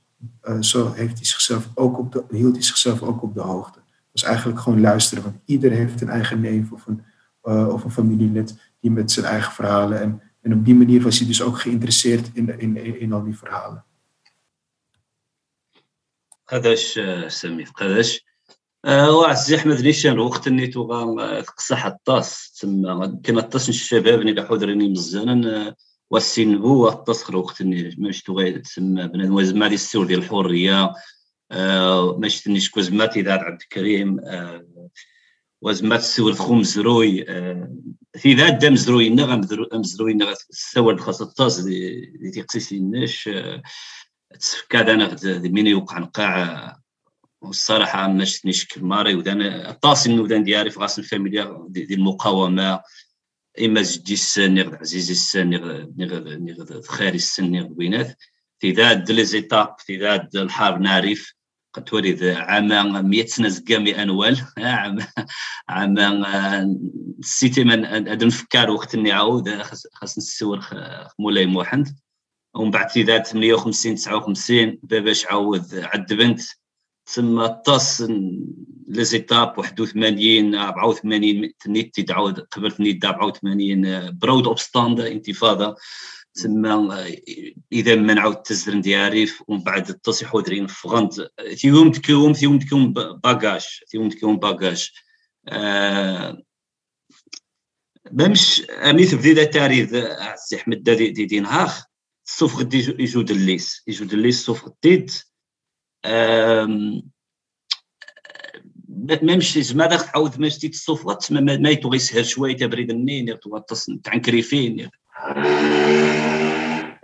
[0.61, 3.79] zo heeft hij zichzelf ook op de, hield hij zichzelf ook op de hoogte.
[4.13, 7.03] Was eigenlijk gewoon luisteren, want ieder heeft een eigen neef of een,
[7.73, 11.27] of een familielid die met zijn eigen verhalen en en op die manier was hij
[11.27, 13.85] dus ook geïnteresseerd in, in, in al die verhalen.
[16.51, 18.21] قداش سمي قداش
[18.87, 20.87] وعزي احمد نيشان وقت نيتو
[21.41, 25.75] تقصح الطاس تما كان الطاس الشباب اللي حضرني مزانا
[26.11, 27.63] والسين هو الطاس وقت
[27.99, 30.93] ماش تغي تسمى بنادم وزما دي السور ديال الحريه
[32.19, 34.21] ماش تنيش كوزماتي دار عبد الكريم
[35.63, 37.25] وزمات السور خو مزروي
[38.17, 39.37] في ذات دم مزروي نغا
[39.75, 43.31] مزروي نغا السور خاص الطاس دي تيقسيسي الناش
[44.41, 46.77] تفكاد أنا مين يوقع نقاع
[47.43, 52.81] والصراحة ما شفتنيش كماري ودانا الطاس النودان ديالي في غاس الفاميليا دي المقاومة
[53.65, 58.17] إما جدي السن نغد عزيزي السن نغد نغد خالي السن نغد وينات
[58.59, 61.35] في ذات لي زيتاب في ذات الحرب نعرف
[61.73, 64.99] قد تولد عام 100 سنه زكامي انوال عام
[65.69, 66.25] عام
[67.21, 70.61] سيتي من ادن نفكر وقت اني عاود خاص نسور
[71.19, 71.89] مولاي موحد
[72.55, 76.41] ومن بعد في ذات 58 59 باش عاود عد بنت.
[77.07, 78.05] تسمى طاس
[78.89, 85.77] لي زيتاب 81 84 تنيت تعاود قبل تنيت 84 برود اوبستاند انتفاضة.
[86.43, 87.07] تما
[87.73, 91.21] إذا ما نعاود التزرن ديالي ومن بعد التصحيح ودرين فغنت
[91.59, 94.91] تيوم تكوم تيوم تكوم باكاج تيوم تكوم باكاج
[95.49, 96.43] آه
[98.13, 101.85] مش امي تبدي تاريخ عزي أحمد دي, دي, دي نهاخ
[102.27, 105.11] الصوف غدي يجو دليس يجو دليس الصوف غديد.
[109.23, 113.39] ما مشيت ما داك تعاود ما شتيت الصوفات ما, ما يتو غيسهر شوية تبريد النين
[114.05, 114.91] تعنكري فين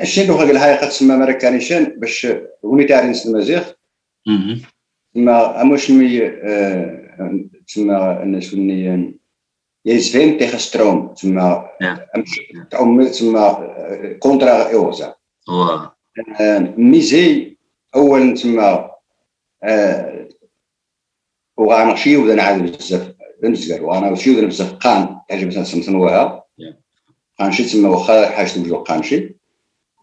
[0.00, 2.26] الشيء اللي هاي قد تسمى مركانيشان باش
[2.62, 3.64] وني تاع المزيغ
[5.14, 6.30] ما أموش مي
[7.66, 9.14] تسمى الناس وني
[9.84, 11.68] يزفين تيخستروم تسمى
[12.70, 13.56] تعم تسمى
[14.18, 15.14] كونترا إيوزا.
[16.76, 17.56] ميزي
[17.94, 18.90] اولا تسمى
[21.56, 26.44] وغانا شي وذا نعاد بزاف بنزقر وأنا شي وذا بزاف قان تعجب سمسنوها
[27.38, 29.02] قان شي تسمى واخا حاجة توجد قان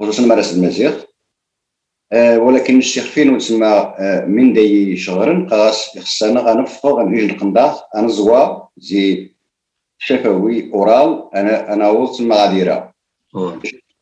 [0.04, 0.94] خصوصا مارس المزيغ
[2.14, 8.64] ولكن الشيخ فين تسمى أه من داي شهرن قاس خصنا غنفق غنجي القندا أنا زوا
[8.78, 9.34] زي
[9.98, 11.30] شفوي أورال.
[11.36, 12.92] أنا أنا وصلت تسمى غاديرا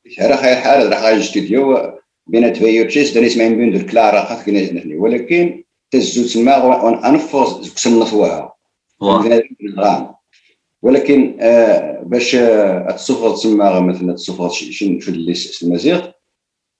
[0.07, 1.91] شهر خير حال راح غاجي استوديو
[2.27, 6.51] بين تفير تشيس داني سمعين بين در كلارا خاطر كنا ولكن تزو تسمى
[7.05, 8.53] انفض كسنطوها
[10.81, 12.31] ولكن آه باش
[12.95, 16.07] تصفر تسمى مثلا تصفر شي في الليس المزيغ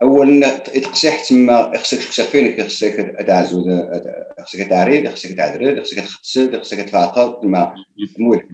[0.01, 3.89] اولا تقصيح تسمى خصك خصك فين؟ خصك تعزو
[4.39, 7.75] خصك تعريض خصك تعدرد خصك تخسر خصك تفاقر تما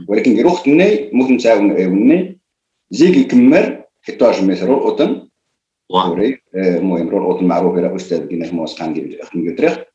[0.07, 2.39] ولكن في وقت الني موت نتاعوني
[2.89, 5.27] زيك يكمل في طاج متر الأوطن.
[6.55, 9.85] المهم رول الأوطن معروف إلى أستاذ كينا موسقان ديال انجلترا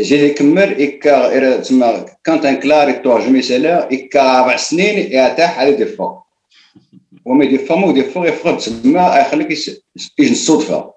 [0.00, 6.22] زيد يكمل إكا تسمى كانت ان كلار يتوج مثلا إكا أربع سنين يرتاح على ديفا
[7.24, 9.50] وما ديفا مو ديفا يفرض تسمى يخليك
[10.18, 10.94] يجي الصدفة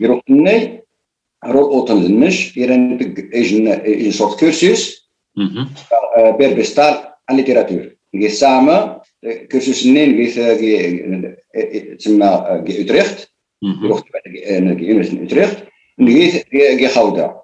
[0.00, 0.82] يروح ني
[1.44, 2.98] روح اوطن للنش يرا
[3.34, 5.10] يجن يجن صوت كورسوس
[6.38, 6.94] بيربستال
[7.30, 9.00] ان ليتيراتور نجي سامة
[9.52, 10.26] كورسوس نين نجي
[11.98, 12.26] تسمى
[12.78, 13.30] اوتريخت
[13.84, 14.00] يروح
[14.48, 15.56] نجي اوتريخت
[15.98, 17.43] نجي خوده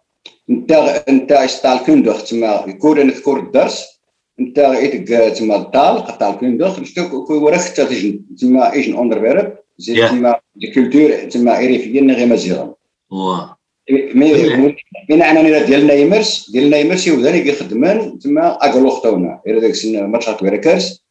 [0.50, 0.72] انت
[1.08, 4.00] انت اشتال كندوخ تما يكون نذكر الدرس
[4.40, 5.08] انت غيتك
[5.38, 10.66] تما الطال قطع كندوخ شتو كوي وراك تجن تما ايجن اون فيرب زي تما دي
[10.66, 12.74] كولتور تما ايريفيا غير مزيغا
[15.10, 21.04] من أنا ديال نايمرس ديال نايمرس يبدا يخدمان تما اغلوختونا إلى داك السن ماتشات ويركرز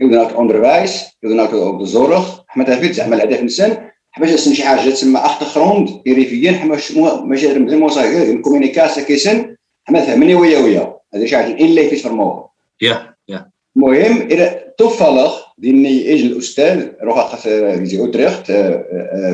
[0.00, 2.40] يبدا اندرفايس يبدا زورخ.
[2.48, 6.92] حمد هافيت زعما الهدف نسان حباش شي حاجة تسمى اختخروند يريفيا حماش
[7.24, 10.96] ماشي مثل موسى الكومينيكاسيون كيسن حما فهمني ويا ويا.
[11.14, 12.50] هذا شي حاجة إلا في فرموه
[12.82, 13.50] يا يا.
[13.76, 18.52] المهم إلى توفالخ ديني ايج الأستاذ روح في اوتريخت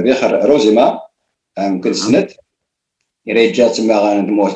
[0.03, 1.01] بيخر روزيما
[1.59, 2.31] يمكن سنت.
[3.29, 3.95] إلى جات تسمى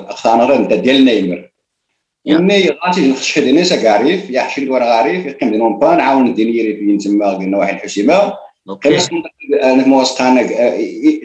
[0.09, 1.53] اختانر أنت ديال نيمر.
[2.25, 7.59] يعني غاتي نخش ديني سكاريف يحشي ورا غاريف يقيم دينهم بان عاون يريفيين تسمى قلنا
[7.59, 8.33] واحد الحسيمه
[9.63, 10.49] أنا مواسقان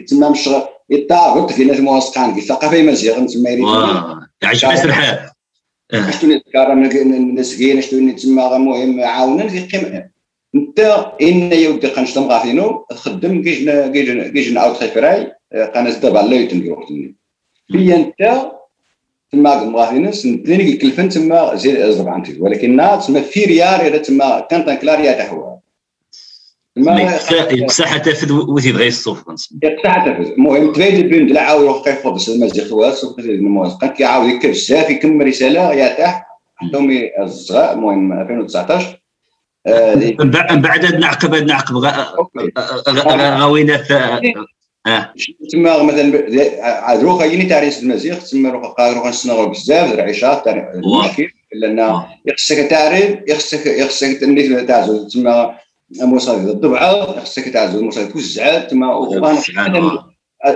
[0.08, 0.50] تما مش
[0.90, 3.64] يطاغط في ناس مواسقان الثقافه مزيغ تما يريد.
[4.44, 5.30] بس الحال
[6.10, 6.74] شتو نتكرر
[7.34, 10.08] نسكين شتو تما المهم عاونا في قيمه
[10.54, 13.58] انت إن يودي قنشتم غافينو تخدم كيش
[14.32, 15.32] كيش نعاود خيفراي
[15.74, 16.76] قناص دابا لا يتم
[17.74, 18.50] انت
[19.32, 25.47] تما غافينس نتني كلفن تما زيد زربعن ولكن تما في ريال تما كانت كلاريا تحوها
[27.52, 29.24] يقصح تفذ وثي بغي الصوف
[29.62, 30.32] يقصح تفذ.
[30.32, 34.90] المهم تفايد بين دلا عاود يروح كيف فضل المزيغ توال سوق الموازقه كيعاود يكتب بزاف
[34.90, 36.28] يكمل رسالة يرتاح.
[36.60, 39.00] حتى الصغار المهم 2019
[40.48, 41.76] من بعد نعقب نعقب
[42.96, 43.76] غاوينا
[45.52, 46.22] تما مثلا
[47.02, 50.72] روح يني تاع رئيس المزيغ تما روح روح نسنغو بزاف العيشات تاع
[51.52, 54.20] لأن يخصك تعرف يخصك يخصك
[54.68, 55.08] تعزو.
[55.08, 55.54] تما
[56.02, 59.40] المصادر الضبعه خصك تعزل المصادر توزع تما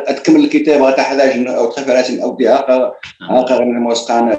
[0.08, 2.92] تكمل الكتاب غتحتاج أو تخاف على أو ديها
[3.22, 4.38] هاكا غير موسقان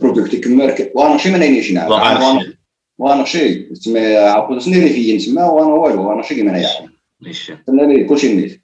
[0.00, 0.90] برودكت يكمل.
[0.94, 2.44] وأنا شي ما نينيش نعرف؟
[2.98, 6.90] وأنا شي تسمى عقود سنيري في تسمى وأنا والو وأنا شي كيما يعرف
[7.22, 7.52] نيش
[8.08, 8.60] كلشي نيت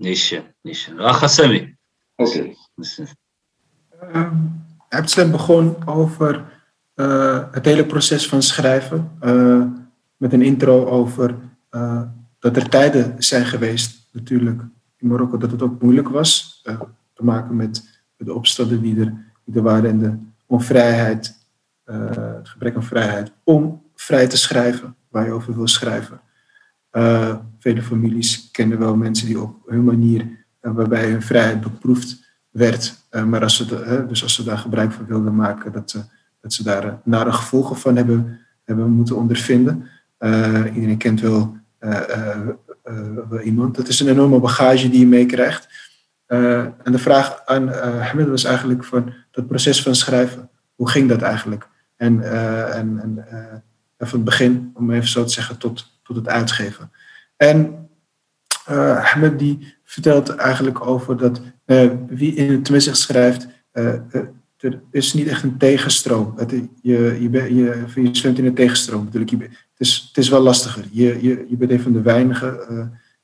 [0.00, 1.74] نيش نيش اخ سامي.
[2.20, 2.54] أوكي.
[4.92, 6.44] عبد السلام begon over
[7.00, 9.18] uh, het hele proces van schrijven.
[9.24, 9.79] Uh,
[10.20, 11.34] met een intro over
[11.70, 12.02] uh,
[12.38, 14.62] dat er tijden zijn geweest, natuurlijk
[14.96, 16.62] in Marokko, dat het ook moeilijk was.
[16.64, 16.80] Uh,
[17.12, 21.36] te maken met de opstanden die er, die er waren en de onvrijheid,
[21.86, 26.20] uh, het gebrek aan vrijheid om vrij te schrijven, waar je over wil schrijven.
[27.58, 30.26] vele families kennen wel mensen die op hun manier,
[30.60, 33.04] waarbij hun vrijheid beproefd werd.
[33.26, 36.08] maar als ze, dus als ze daar gebruik van wilden maken, dat,
[36.40, 39.88] dat ze daar nare gevolgen van hebben, hebben moeten ondervinden.
[40.74, 41.58] Iedereen kent wel
[43.44, 43.76] iemand.
[43.76, 45.68] Dat is een enorme bagage die je meekrijgt.
[46.26, 50.50] en de vraag aan Hamid was eigenlijk van dat proces van schrijven.
[50.74, 51.68] Hoe ging dat eigenlijk?
[51.96, 52.32] En,
[52.72, 56.90] en, en van het begin, om even zo te zeggen, tot, tot het uitgeven.
[57.36, 57.88] En
[58.70, 61.40] uh, die vertelt eigenlijk over dat
[62.08, 63.48] wie in het tenminste schrijft,
[64.60, 66.32] er is niet echt een tegenstroom.
[66.36, 69.30] Het, je, je, je, je zwemt in een tegenstroom natuurlijk.
[69.30, 70.84] Het, is, het is wel lastiger.
[70.90, 72.58] Je, je, je bent een van de weinigen.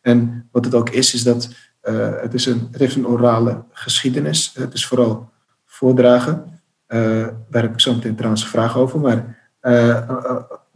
[0.01, 1.49] en wat het ook is, is dat
[2.20, 4.53] het, is een, het heeft een orale geschiedenis.
[4.55, 5.31] Het is vooral
[5.64, 6.61] voordragen.
[6.87, 9.01] daar heb ik zo meteen trouwens een vraag over.
[9.01, 9.37] Maar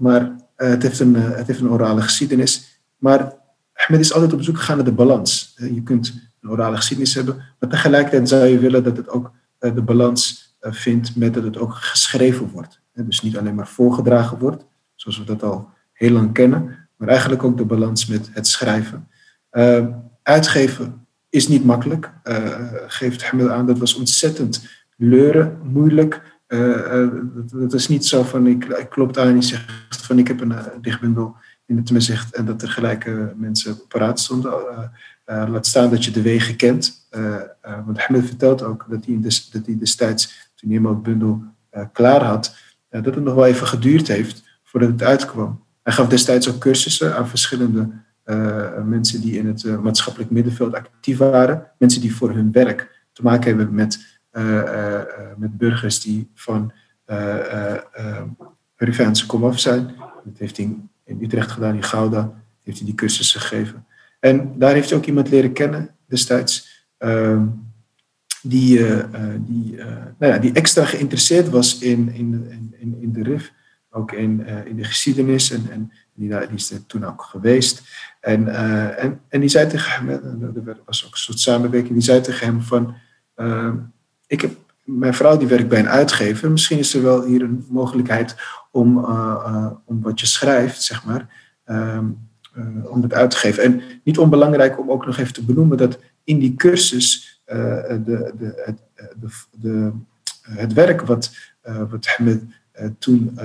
[0.01, 2.83] maar eh, het, heeft een, eh, het heeft een orale geschiedenis.
[2.97, 3.33] Maar
[3.75, 5.55] Ahmed is altijd op zoek gegaan naar de balans.
[5.57, 9.33] Eh, je kunt een orale geschiedenis hebben, maar tegelijkertijd zou je willen dat het ook
[9.59, 12.81] de balans vindt met dat het ook geschreven wordt.
[12.93, 17.43] Dus niet alleen maar voorgedragen wordt, zoals we dat al heel lang kennen, maar eigenlijk
[17.43, 19.09] ook de balans met het schrijven.
[20.23, 22.13] uitgeven is niet makkelijk,
[22.87, 23.67] geeft Ahmed aan.
[23.67, 26.39] Dat was ontzettend leuren, moeilijk.
[26.49, 27.09] Uh,
[27.53, 30.51] dat, is niet zo van ik, ik klopt aan en zegt van ik heb een
[30.51, 34.53] uh, dichtbundel in het toezicht en dat er gelijke mensen paraat stonden.
[35.25, 37.09] laat staan dat je de wegen kent.
[37.61, 39.19] want Ahmed vertelt ook dat hij,
[39.53, 41.43] dat hij destijds, toen het bundel
[41.93, 42.57] klaar had,
[42.89, 45.65] dat het nog wel even geduurd heeft voordat het uitkwam.
[45.83, 47.89] Hij gaf destijds ook cursussen aan verschillende
[48.85, 51.67] mensen die in het maatschappelijk middenveld actief waren.
[51.79, 56.31] Mensen die voor hun werk te maken hebben met eh, eh, eh, met burgers die
[56.35, 56.73] van
[58.77, 59.95] Peruviaanse komaf zijn.
[60.25, 62.33] Dat heeft hij in Utrecht gedaan, in Gouda.
[62.63, 63.87] Heeft hij die cursussen gegeven.
[64.21, 66.85] En daar heeft hij ook iemand leren kennen destijds.
[66.99, 67.47] Ehm,
[68.43, 68.87] die,
[69.47, 69.77] die,
[70.19, 72.47] nou ja, die extra geïnteresseerd was in, in,
[72.79, 73.53] in, in de RIF,
[73.91, 75.51] ook in, in de geschiedenis.
[75.51, 77.83] En, en die, die is er toen ook geweest.
[78.21, 78.49] En,
[78.97, 82.47] en, en die zei tegen hem, er was ook een soort samenwerking, die zei tegen
[82.47, 82.95] hem van,
[83.35, 83.77] ehm,
[84.27, 86.51] ik heb, mijn vrouw die werkt bij een uitgever.
[86.51, 88.37] Misschien is er wel hier een mogelijkheid
[88.71, 89.05] om,
[89.85, 91.29] om wat je schrijft, zeg maar,
[92.57, 93.63] uh, om het uit te geven.
[93.63, 97.40] En niet onbelangrijk om ook nog even te benoemen dat in die cursus
[98.05, 98.33] de,
[98.65, 98.79] het,
[99.21, 99.93] de, de,
[100.43, 101.31] het werk wat,
[101.63, 102.43] wat Ahmed
[102.99, 103.39] toen,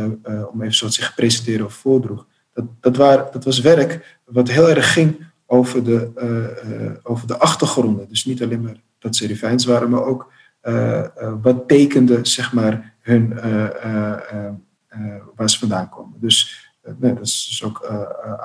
[0.51, 4.47] om even zo te zeggen, presenteren of voordroeg, dat, dat, waar, dat was werk wat
[4.47, 8.07] heel erg ging over de, over de achtergronden.
[8.09, 10.31] Dus niet alleen maar dat ze Rivijns waren, maar ook
[10.65, 14.51] eh, eh, wat tekende zeg maar, hun, eh,
[15.35, 16.19] waar ze vandaan komen.
[16.19, 17.85] Dus dat is dus ook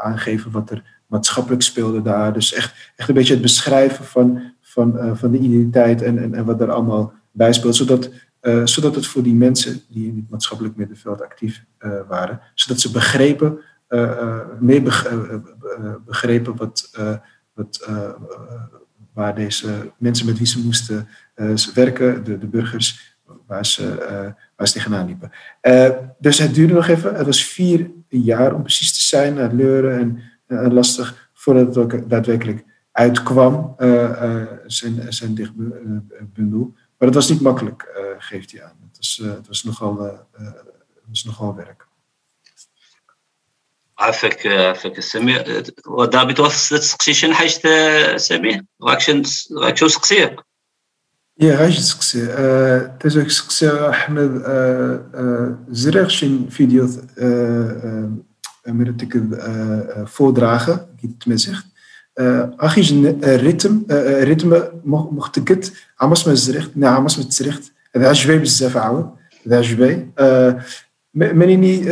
[0.02, 2.32] aangeven wat er maatschappelijk speelde daar.
[2.32, 6.44] Dus echt, echt een beetje het beschrijven van, van, van de identiteit en, en, en
[6.44, 7.76] wat er allemaal bij speelt.
[7.76, 8.10] Zodat,
[8.64, 11.64] zodat het voor die mensen die in het maatschappelijk middenveld actief
[12.08, 13.58] waren, zodat ze begrepen,
[14.58, 14.82] meer
[16.06, 16.90] begrepen wat,
[17.54, 17.88] wat,
[19.12, 21.08] waar deze mensen met wie ze moesten
[21.74, 23.94] werken, de, de burgers, waar ze,
[24.56, 25.30] waar ze tegenaan liepen.
[25.62, 27.14] Uh, dus het duurde nog even.
[27.14, 32.10] Het was vier jaar om precies te zijn, naar leuren en lastig, voordat het ook
[32.10, 33.75] daadwerkelijk uitkwam,
[34.65, 36.73] zijn, zijn dichtbundel.
[36.97, 38.77] Maar dat was niet makkelijk, geeft hij aan.
[38.87, 39.99] Het was, het was, nogal,
[40.31, 41.87] het was nogal werk.
[43.97, 49.01] عافاك عافاك سمير ودابي توصل تسقسي شي حاجه سمير غاك
[49.53, 50.39] غاك شو سقسيك
[51.39, 52.25] يا غاش تسقسي
[52.99, 54.43] تزوك سقسي احمد
[55.69, 56.89] زريغ شين فيديو
[58.67, 59.17] مرتك
[60.05, 61.65] voordragen die het
[62.15, 62.81] mij zegt اخي
[63.23, 64.53] الريتم الريتم
[64.85, 69.09] مختقت عمس ما زريغ نا عمس ما تسريغت هذا عجبي بزاف عاود
[69.47, 70.07] هذا عجبي
[71.13, 71.89] منيني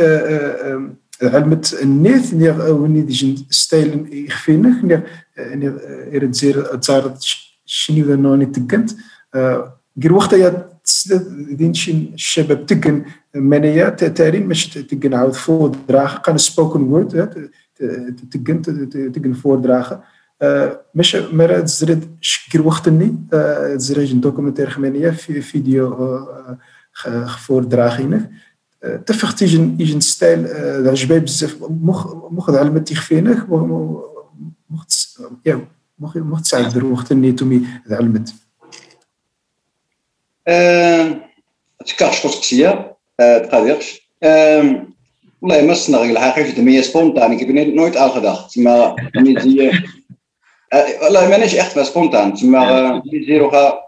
[1.22, 5.02] علمت النيت نير وني ديجن ستايل يخفينك نير
[5.38, 5.78] نير
[6.14, 7.14] إرد زير تزار
[7.66, 8.90] شنو ذا نوني تقنت
[10.02, 10.68] غير وقت يا
[11.50, 17.48] دين شين الشباب تقن منيا تارين مش تقن عاود فور دراغ قان سبوكن وورد
[18.32, 18.62] تقن
[19.14, 19.96] تقن فور دراغ
[20.95, 23.15] مش مرة زرد شكر وقتني
[23.75, 26.27] زرد دوكومنتير خمانية في فيديو
[27.47, 28.29] فور دراغينك
[29.05, 30.47] تفخ تيجن يجن ستايل
[30.87, 31.57] عجباي بزاف.
[31.61, 34.85] مخ مخ على تيخفينك مخ
[35.45, 35.67] يا
[35.99, 37.61] مخ مخ تساعد وقت اني تومي
[37.91, 38.33] علمت
[41.85, 44.09] تكاش قصقسية تقاديرش
[45.41, 49.11] والله ما الصنع الحقيقة هي سبونتان ik heb er nooit aan gedacht maar
[49.41, 49.98] zie
[50.73, 53.79] والله مانيش echt سبونتان تما زيرو خا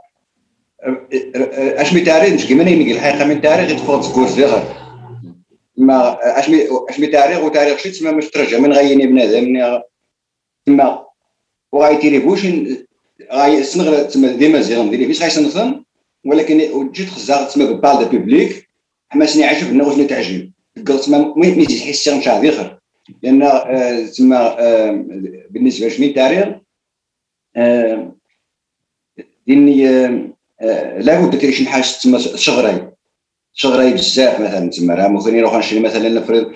[1.53, 4.63] اش مي تاريخ كيما نيجي الحقيقة من تاريخ يتفوت سكور صغير
[5.77, 9.81] ما اش مي اش مي تاريخ وتاريخ شي تما مش ترجع من غيني بنادم
[10.65, 11.05] تما
[11.71, 12.47] وغايتيري بوش
[13.33, 15.83] غاي سنغ تما ديما زيغم ديري فيش غايسنثن
[16.25, 18.67] ولكن جيت خزاغ تما بال دو بوبليك
[19.09, 20.51] حماسني عجبنا واش تعجب
[20.87, 22.81] قلت ما مي تحس نشاع ذكر
[23.23, 25.05] لأن آه، تما آه،
[25.49, 26.60] بالنسبة لشمي تاريخ آه،
[29.47, 29.85] ديني
[30.97, 32.91] لابد تري شي حاجة تما شغراي.
[33.53, 36.51] شغراي بزاف مثلا تما راه ممكن نروح نشري مثلا نفرض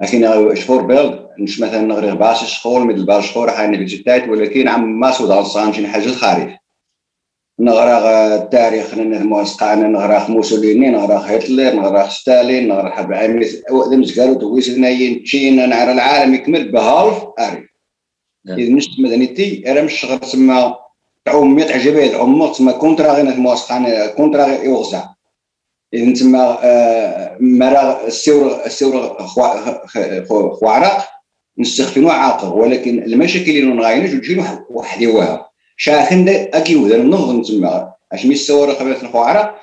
[0.00, 4.68] لكن شهور بيض نش مثلا نغري باش شهور من الباش شهور حاني في الجتات ولكن
[4.68, 6.50] عم ما سود على شي حاجة خارج.
[7.60, 13.46] نغرا التاريخ موسقا نغرا موسوليني نغرا هتلر نغرا ستالين نغرا حرب العالمية
[13.90, 17.69] ذم قالوا تويس ناين تشين نعرى العالم يكمل بهالف أري
[18.44, 18.58] نعم.
[18.58, 20.74] إذا نشت مدنيتي شغل تسمى
[21.24, 25.04] تعوم ميت عجبية العمر تسمى كونترا غير موسقا كونترا يوغزع
[25.94, 29.16] إذا تسمى آه، مرا السور السور
[30.60, 31.08] خوارق
[31.58, 38.34] نستخدموا عاقر ولكن المشاكل اللي نغاينش وتجي واحد يوها شاخن وذا نظن تما أش مي
[38.34, 39.54] السوار قبل الخوارة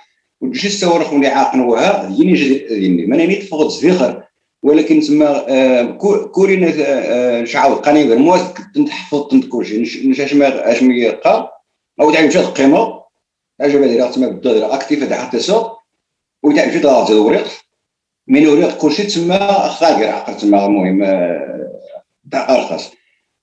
[0.42, 4.24] وجيش السوار خوني عاقن وها يني جد يني ما نيت فقد زفيخر
[4.64, 5.84] ولكن تما آه،
[6.32, 8.41] كورين آه، شعاو قاني غير موز
[8.76, 9.82] تنحفظ تنتكوشي.
[9.82, 11.51] نش اش ما اش مي قا
[12.01, 13.03] أو تعرف شاد القيمه
[13.62, 15.80] اجا بدي تما بدأ أكتيف تاع حتى سوق
[16.43, 17.47] وتعرف شاد هذا الوريق.
[18.28, 21.82] من وريق كلشي تما خاقر عقل تما المهم آه،
[22.32, 22.91] تاع أرخص.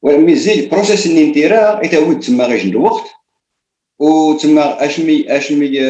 [0.02, 3.04] ولكن زيد بروسيس اللي نديرها يتعود تما غير الوقت.
[3.98, 5.80] وتما اشمي أشمي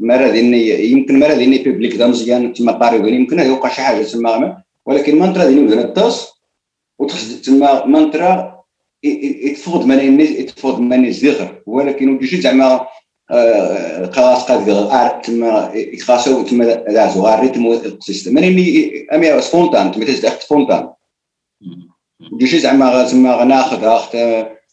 [0.00, 4.62] مرة ديني يمكن مرة ديني بيبليك دا مزيان تما طاري يمكن يوقع شي حاجة تما
[4.86, 6.32] ولكن مانترا ديني مثلا الطاس
[6.98, 8.56] وتخص تما مانترا
[9.02, 12.86] يتفوض ماني يتفوض ماني زيغر ولكن وجي زعما
[14.12, 18.34] قاس قاد تما يخاصو تما لازو غار ريتم السيستم.
[18.34, 20.88] ماني أمي سبونتان تما تزدخ سبونتان.
[22.38, 24.16] جيشي زعما تما ناخذ أخت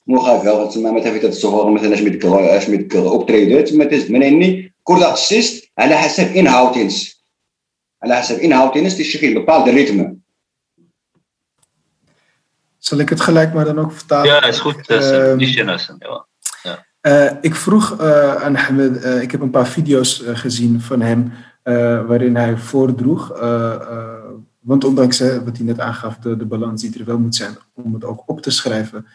[0.06, 5.02] مخافه تما مثلا في الصغور مثلا اش ميدكر اش ميدكر اوبتريدر تما تزد منني كل
[5.02, 7.24] ارتيست على حسب ان هاوتينس
[8.02, 10.18] على حسب ان هاوتينس تشكيل ببال ريتم
[12.80, 14.26] Zal ik het gelijk maar dan ook vertalen?
[14.26, 14.90] Ja, is goed.
[14.90, 15.78] Uh, ja.
[16.62, 16.86] ja.
[17.02, 21.32] Uh, ik vroeg uh, aan Ahmed, ik heb een paar video's gezien van hem
[22.06, 23.32] waarin hij voordroeg
[24.68, 27.56] want ondanks hè, wat hij net aangaf, de, de balans die er wel moet zijn
[27.74, 29.11] om het ook op te schrijven, uh,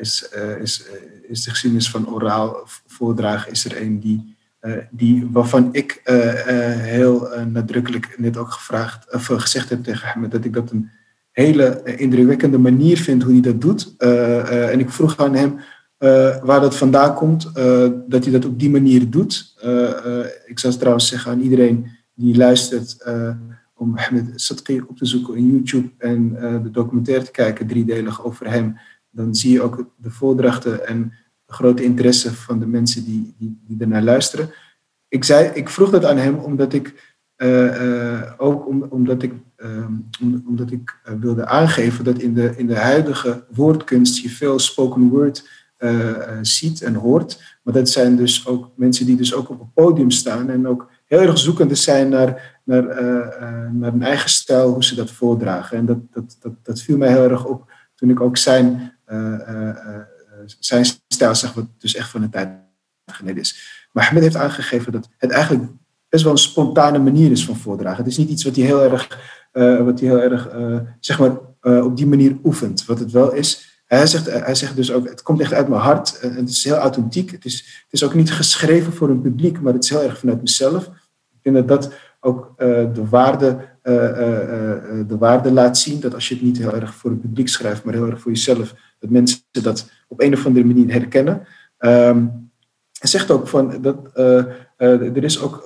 [0.00, 4.36] is, uh, is, uh, is de geschiedenis van oraal voordragen is er een die,
[4.90, 6.00] die, waarvan ik
[6.76, 10.90] heel nadrukkelijk net ook gevraagd, of gezegd heb tegen hem dat ik dat een
[11.30, 13.94] hele indrukwekkende manier vind hoe hij dat doet.
[14.70, 15.58] en ik vroeg aan hem
[16.42, 17.54] waar dat vandaan komt,
[18.08, 19.54] dat hij dat op die manier doet.
[20.46, 22.96] ik zou trouwens zeggen aan iedereen die luistert
[23.80, 28.24] om Mohamed Sadqi op te zoeken in YouTube en uh, de documentaire te kijken, driedelig
[28.24, 28.76] over hem,
[29.10, 31.12] dan zie je ook de voordrachten en
[31.46, 34.50] de grote interesse van de mensen die, die, die ernaar luisteren.
[35.08, 39.32] Ik, zei, ik vroeg dat aan hem omdat ik uh, uh, ook om, omdat ik,
[40.20, 45.08] om, omdat ik wilde aangeven dat in de, in de huidige woordkunst je veel spoken
[45.08, 45.48] word
[46.42, 47.58] ziet en hoort.
[47.62, 50.90] Maar dat zijn dus ook mensen die dus ook op een podium staan en ook
[51.04, 52.84] heel erg zoekende zijn naar, naar,
[53.72, 55.76] naar een eigen stijl, hoe ze dat voordragen.
[55.76, 57.70] En dat, dat, dat, dat viel mij heel erg op
[58.00, 59.38] toen ik ook zijn, uh,
[60.58, 62.48] zijn stijl zag, wat dus echt van een tijd
[63.06, 63.88] geleden is.
[63.92, 65.64] Maar Ahmed heeft aangegeven dat het eigenlijk
[66.08, 67.98] best wel een spontane manier is van voordragen.
[67.98, 69.18] Het is niet iets wat hij heel erg,
[69.84, 70.48] wat hij heel erg
[71.00, 71.36] zeg maar,
[71.82, 72.84] op die manier oefent.
[72.84, 75.80] Wat het wel is, hij zegt, hij zegt dus ook, het komt echt uit mijn
[75.80, 76.20] hart.
[76.20, 77.30] Het is heel authentiek.
[77.30, 80.18] Het is, het is ook niet geschreven voor een publiek, maar het is heel erg
[80.18, 80.84] vanuit mezelf.
[81.32, 86.00] Ik denk dat dat ook de, waarde, uh, uh, de waarde laat zien.
[86.00, 88.32] Dat als je het niet heel erg voor het publiek schrijft, maar heel erg voor
[88.32, 91.46] jezelf, dat mensen dat op een of andere manier herkennen.
[91.78, 92.50] Um,
[92.90, 94.10] zegt ook van dat
[94.76, 95.64] er is ook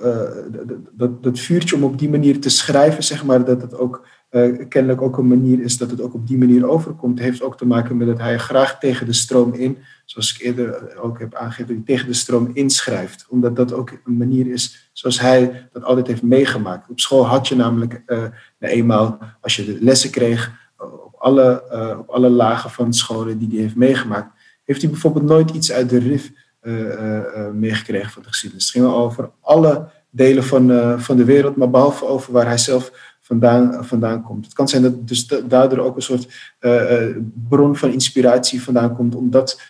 [0.91, 4.67] dat, dat vuurtje om op die manier te schrijven, zeg maar, dat het ook uh,
[4.69, 7.65] kennelijk ook een manier is dat het ook op die manier overkomt, heeft ook te
[7.65, 11.83] maken met dat hij graag tegen de stroom in, zoals ik eerder ook heb aangegeven,
[11.83, 13.25] tegen de stroom inschrijft.
[13.29, 16.89] Omdat dat ook een manier is zoals hij dat altijd heeft meegemaakt.
[16.89, 18.23] Op school had je namelijk uh,
[18.59, 21.63] eenmaal, als je de lessen kreeg, op alle,
[21.99, 25.89] op alle lagen van scholen die hij heeft meegemaakt, heeft hij bijvoorbeeld nooit iets uit
[25.89, 26.31] de RIF
[27.53, 28.65] meegekregen van de geschiedenis.
[28.65, 33.04] Het ging over alle delen van, van de wereld, maar behalve over waar hij zelf
[33.25, 34.45] vandaan, vandaan komt.
[34.45, 36.53] Het kan zijn dat dus daardoor ook een soort
[37.49, 39.61] bron van inspiratie vandaan komt om dat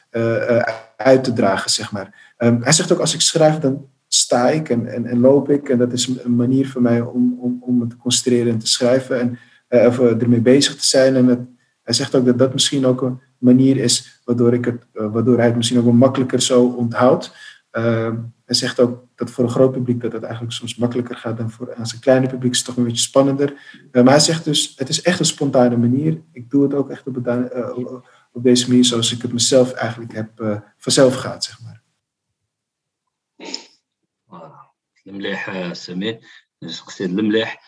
[0.98, 2.34] uit te dragen, zeg maar.
[2.38, 5.70] Ehm, hij zegt ook, als ik schrijf, dan sta ik en, en, en, loop ik.
[5.70, 8.68] En dat is een manier voor mij om, om, om het te concentreren en te
[8.68, 9.20] schrijven.
[9.20, 9.40] En
[9.88, 11.16] of ermee bezig te zijn.
[11.16, 15.38] En hij zegt ook dat dat misschien ook een manier is waardoor, ik het, waardoor
[15.38, 17.36] hij het misschien ook wel makkelijker zo onthoudt.
[17.75, 21.37] Ehm, hij zegt ook dat voor een groot publiek dat het eigenlijk soms makkelijker gaat
[21.37, 23.53] dan voor een kleine publiek is het toch een beetje spannender.
[23.93, 26.23] Uh, maar hij zegt dus, het is echt een spontane manier.
[26.33, 27.93] Ik doe het ook echt op, uh,
[28.33, 31.79] op deze manier zoals ik het mezelf eigenlijk heb uh, vanzelf gaat, zeg maar.
[35.11, 36.21] المليح سمير
[36.67, 37.63] شخصية المليح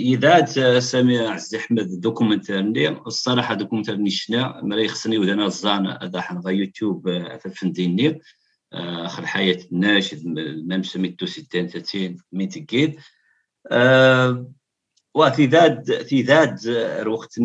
[0.00, 7.10] إذا سامي عزيز أحمد دوكومنتارني الصراحة دوكومنتارني شنا مري خصني ودانا الزان هذا حنا يوتيوب
[7.10, 8.20] في الفنديني
[8.75, 10.27] آخر حياه الناشد
[10.67, 12.99] ميم سميتو 60 30 ميتيكيد
[15.15, 17.39] وفي ذات في ذات الوقت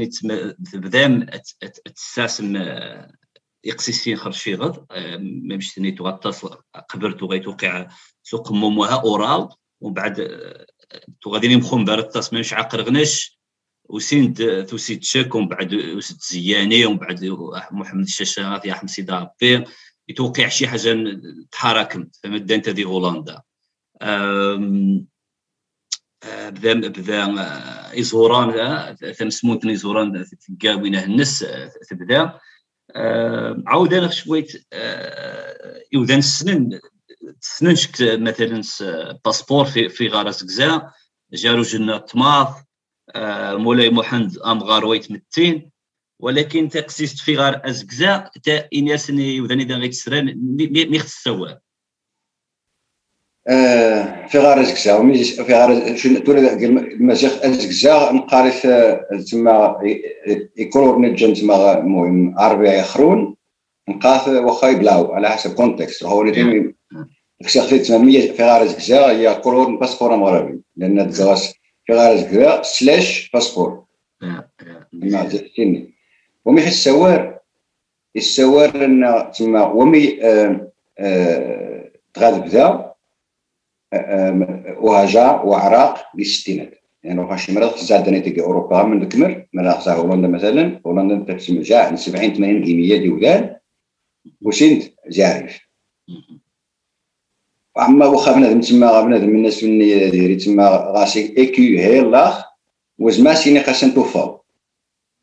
[0.74, 1.30] بدا
[1.96, 2.56] تساسم
[3.64, 4.86] يقسيسين خرشي غد.
[5.20, 6.46] ما مشتني تغطس
[6.88, 7.88] قبرت غيتوقع
[8.22, 9.48] سوق موموها أورال.
[9.80, 10.46] ومن بعد
[11.22, 13.40] تغاديني مخوم بارتاس ما مش عقر غنش
[13.84, 16.86] وسيند توسيد شك ومن بعد وسيد زياني.
[16.86, 17.24] ومن بعد
[17.70, 19.64] محمد الشاشات يا حمسي دابي
[20.10, 21.20] يتوقع شي حاجة
[21.52, 23.42] تحركم فمدا أنت دي هولندا.
[26.24, 27.26] بدا بدا
[27.92, 30.26] إيزوران ثمسمونت إيزوران
[30.60, 31.46] تلقى وين الناس
[31.90, 32.38] تبدا
[33.66, 34.66] عاود أنا شويت
[35.92, 36.80] يوذان السنن
[37.40, 38.62] تسننشك مثلا
[39.24, 40.92] باسبور في في غارس كزا
[41.32, 42.54] جارو جنة طماط
[43.56, 45.69] مولاي محمد أمغار ويت متين.
[46.20, 50.56] ولكن تقسيست في غار أزكزا تا انياسني وذاني دا غيتسران
[50.90, 51.28] مي خص
[53.48, 58.50] آه في غار ازكزا ومي في غار شنو تولى المزيغ أزكزا نقاري
[59.30, 59.76] تما
[60.56, 63.36] يكولور نجن تما المهم عربي آخرون
[63.88, 66.74] نقاف واخا يبلاو على حسب كونتكست هو اللي
[67.44, 71.54] كسا تما في غار أزكزا هي كولور باسبور مغربي لأن تزغاس
[71.86, 73.84] في غار أزكزا سلاش باسبور.
[74.92, 75.28] ما
[76.44, 77.40] ومي السوار.
[78.16, 82.92] السوار إن تما ومي آه، آه، تغاد بدا
[83.92, 89.94] آه، وهجا وعراق بالستينات يعني وخا شي مرات زاد نيتي أوروبا من الكمر من خصها
[89.94, 90.80] هولندا مثلا.
[90.86, 93.56] هولندا تسمى جاع 70 80 كيميه ديولان
[94.42, 95.60] وسنت زارف
[97.78, 99.78] أما واخا بنادم تما بنادم من الناس من
[100.10, 102.44] ديري تما غاسي ايكيو هي الله
[102.98, 104.40] وزما سيني خاصن توفاو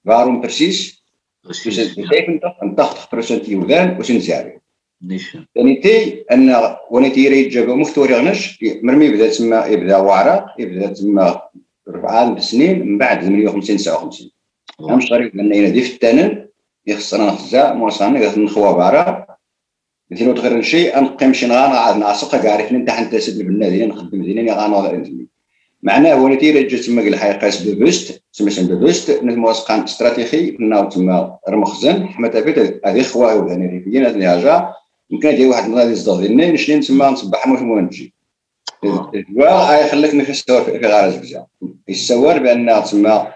[0.05, 0.96] فارون برسيس.
[1.47, 2.75] Dus het betekent dat een
[3.45, 4.59] 80% يوذان واش نزاري
[5.55, 6.55] يعني تي أن
[6.91, 11.41] ونيتي يجب مفتوري غنش مرمي يبدأ تما يبدأ وعرق يبدأ تما
[11.87, 14.31] ربعة سنين من بعد 58 59
[14.79, 16.47] مش غريب لأن ينادي في التانن
[16.87, 18.73] يخصنا نخزا موصانا يخصنا نخوا
[20.97, 25.26] انقيم شي نغانا عاد نعسق كاع عرفني انت حنت سد البنادين نخدم ديني غانا
[25.81, 32.85] معناه هو نتيجه تما الحقيقة بوست تسمى بوست موثقان استراتيجي انه تما رمخزن حما تافيت
[32.85, 34.69] هذه خوا وهنا ريفيين هذه الحاجة
[35.09, 38.13] يمكن ديال واحد النهار يصدر ديالنا نشري تما نصبح مش نجي
[39.39, 41.45] اي خليك نفس في غارز بزاف.
[41.87, 43.27] يتصور بأن تما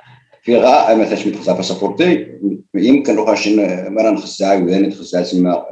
[0.43, 2.27] في غا مثلا شميت خصها باسابورتي
[2.75, 5.63] يمكن لو خاش مرة نخصها وذاني تخصها تسمى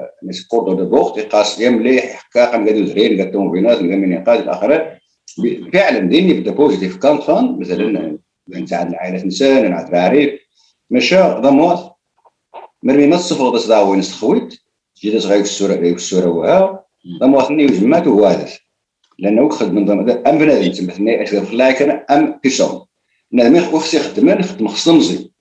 [0.48, 4.99] كوردو دو بوخت يقاس يا مليح حكاقه نقادو زرين قادو بينات من يقاد الاخرين
[5.74, 8.18] فعلا ديني بدا بوزيتيف كانت فان مثلا
[8.50, 10.40] نساعد العائلات نسان نعرف عارف
[10.90, 11.96] مشى ضموات
[12.84, 14.62] مرمي ما تصفر بس دا وين استخويت
[15.02, 16.86] جيت صغير في السورة في السورة وها
[17.22, 18.50] ضموات ني وجمات وهذا
[19.20, 22.86] لأنه خد من ضمن أم بنادم تسمى ثني اشغل لكن أم بيسون
[23.32, 25.32] بنادم وخص يخدم نخدم خص نمزي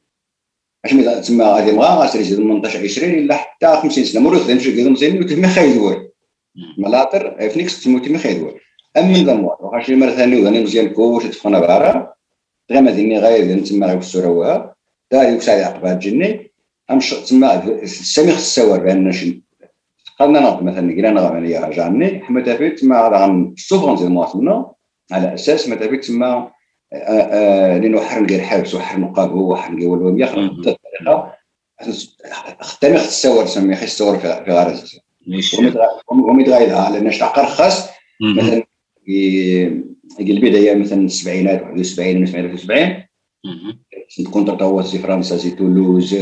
[0.84, 4.72] أش مي تسمى غادي بغا غاسري 18 20 إلا حتى 50 سنة مور يخدم شي
[4.72, 6.10] كيدوم زين وتما خايدوي
[6.78, 8.54] ملاطر فنيكس تموتي ما خايدوي
[8.98, 12.12] امن ضموات وخاشي مرة ثانية وغني مزيان كوش تفقنا بارا.
[12.70, 14.74] غير ما ديني غاير تما غير السوره وها.
[15.12, 16.52] داري وسعي عقبات جني.
[16.90, 19.42] امش تما السمي خص السوار بان شي
[20.20, 24.72] قلنا نض مثلا قلنا نغم لي رجعني حما تافيت تما غن سوفون زي المواطنه
[25.12, 26.50] على أساس ما تافيت تما
[26.92, 31.34] لأنه حر نلقى الحبس وحر نقابو وحر نلقى والومية الطريقة.
[32.60, 35.00] ختامي خص السوار سمي خص السوار في غرز
[36.08, 37.88] ومتغايدها لأن تعقر خاص.
[38.36, 38.62] مثلا
[39.08, 43.02] في البداية مثلا السبعينات 71 71
[44.16, 46.16] كنت كونترطاوات في فرنسا زي تولوز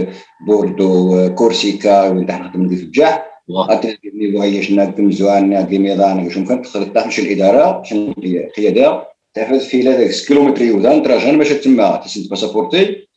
[0.47, 6.67] بوردو كورسيكا وين تحت نخدم في الجاح اتلقيني عيشنا كم زوان كي ميضان شنو كانت
[6.67, 9.09] تخلط مش الإدارة شنو القيادة.
[9.35, 13.09] تعرف في هذاك كيلومتر يوزان تراجع باش تما تسد باسابورتي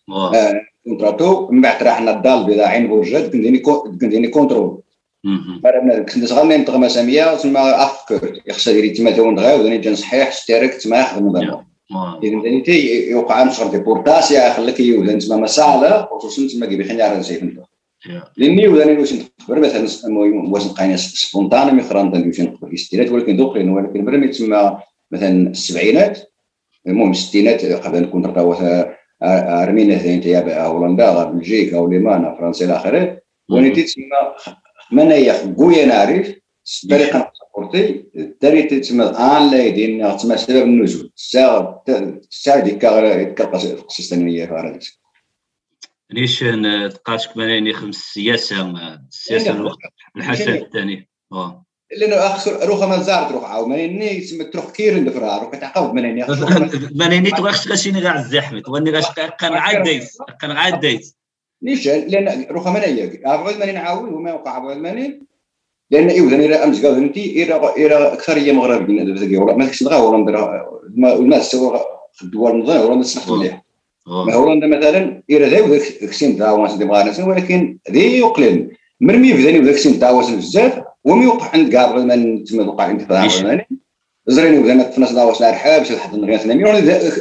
[0.84, 1.51] كونتراتو.
[1.51, 3.59] من بعد راحنا الدار البيضاء عين بورجات كنديني
[4.01, 4.82] كنديني كونترول.
[5.24, 9.95] بنادم كنت صغار نمت غما ساميه تما أفكر يخسر يري تما تاون دغا وداني جان
[9.95, 11.65] صحيح ستارك تما ياخذ النظام
[12.24, 16.99] اذا داني تي يوقع نشر ديبورتاس يا خليك يوزن تما مساله خصوصا تما كي بخين
[16.99, 17.59] يعرف سيف انت
[18.38, 20.20] لاني وداني واش نخبر مثلا
[20.51, 24.80] واش نلقاني سبونتاني مي خران واش نخبر استيرات ولكن دوقين ولكن برمي تما
[25.11, 26.20] مثلا السبعينات
[26.88, 33.84] المهم الستينات قبل نكون راه ارمينيا انت يا هولندا بلجيكا وليمان فرنسا إلى اخره ونيتي
[33.84, 34.05] تسمى
[34.91, 36.33] منايا خويا نعرف
[36.89, 41.11] طريقة سبورتي الدري تسمى آن لا يدين تسمى سبب النزول.
[41.17, 41.83] الساعة
[42.31, 44.77] الساعة ديك السيستميه فارغ
[46.09, 46.39] ليش
[46.93, 48.71] تقاشك مناني خمس سياسة
[49.11, 49.71] السياسة
[50.17, 51.09] الحسن الثاني
[51.97, 56.25] لأنه اخسر روح ما زارت روح عاو ماني تسمى تروح كير ندفرها روح تعقب ماني
[56.99, 59.05] ماني تغش غشيني غا الزحمة واني غاش
[59.41, 60.09] عاد دايت
[60.43, 61.15] عاد دايت
[61.64, 65.20] نيشان لأن روخا ما نياك عبد ماني نعاود وما يوقع عبد ماني
[65.91, 69.84] لأن ايوا إلى أمس قال انت إلى إلى أكثرية مغربيين هذا بزاف ولا ما كاينش
[69.84, 71.80] دغا ولا ندير ما سوا
[72.24, 73.64] الدول النظام ولا نسمح مليح
[74.07, 74.32] ما آه.
[74.32, 74.36] آه.
[74.36, 80.30] هولندا مثلا إلى داو فاكسين داوانس اللي بغانا ولكن ذي يقلل مرمي بداني فاكسين داوانس
[80.30, 83.62] بزاف ومي يوقع عند كاع عبد ما تما وقع عند عبد الرحمن
[84.28, 87.12] زرين كابر في ناس تفنس داوانس الرحاب شي حد نغيا ثاني يعني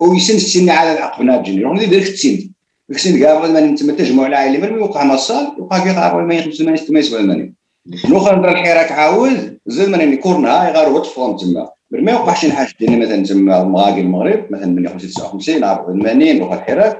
[0.00, 2.54] ويسن السن على العقب ناجين يروح ندير 60
[2.90, 6.60] الحسين كاع غير ما تما تجمع العائله من يوقع مصال يوقع كي غير ما يخمس
[6.60, 7.54] ما يستميس ماني
[7.86, 9.32] الآخر ندير الحراك عاوز
[9.66, 14.46] زاد ماني كورنها غير وقت فون تما ما يوقعش الحاج ديالنا مثلا تما المغاكي المغرب
[14.50, 16.98] مثلا من 59 84 واخا الحراك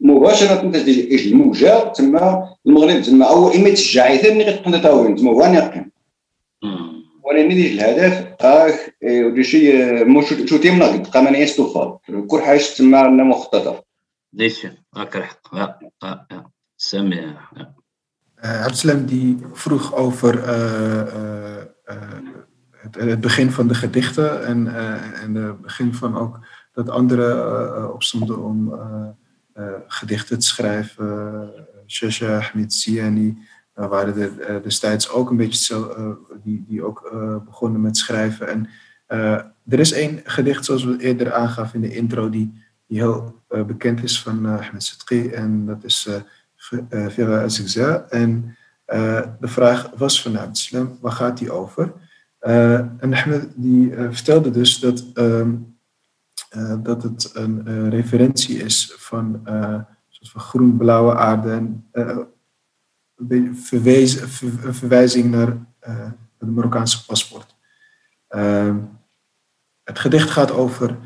[0.00, 5.30] مباشره انت تجي الموجه تما المغرب تما أو اما تشجع عيثا ملي غتقنا تاوين تما
[5.30, 5.90] هو غنقيم
[7.22, 8.74] وأنا ملي الهدف اخ
[9.04, 13.91] ودي شي مو شو تيمنا قد قام أنا يستوفر كل حاجة تما مخططه
[14.34, 15.28] Deze, oké.
[15.50, 16.50] Ja, ja, ja.
[17.54, 17.74] Ja.
[18.34, 21.66] Eh, Absalem die vroeg over eh, eh,
[22.70, 24.74] het, het, begin van de gedichten en,
[25.14, 26.38] en het begin van ook
[26.72, 28.74] dat anderen opstonden om
[29.86, 31.50] gedichten te schrijven.
[31.86, 33.38] Shasha Ahmed Siani
[33.72, 35.94] waren er destijds ook een beetje zo,
[36.42, 37.10] die, die ook
[37.44, 38.48] begonnen met schrijven.
[38.48, 38.68] En
[39.68, 42.61] er is één gedicht, zoals we eerder aangaf in de intro, die
[42.92, 45.28] die heel bekend is van Ahmed Sidqi.
[45.28, 46.08] En dat is
[47.08, 48.06] Vera Azigza.
[48.08, 48.56] En
[49.40, 51.92] de vraag was van Abdeslam, waar gaat die over?
[52.38, 55.50] en Ahmed die vertelde dus dat ehm,
[56.56, 61.86] uh, dat het een uh, referentie is van, uh, van groen-blauwe aarde en
[63.54, 63.88] ver,
[64.74, 65.56] verwijzing naar
[66.38, 67.56] het Marokkaanse paspoort.
[68.28, 68.76] Ehm,
[69.84, 70.96] het gedicht gaat over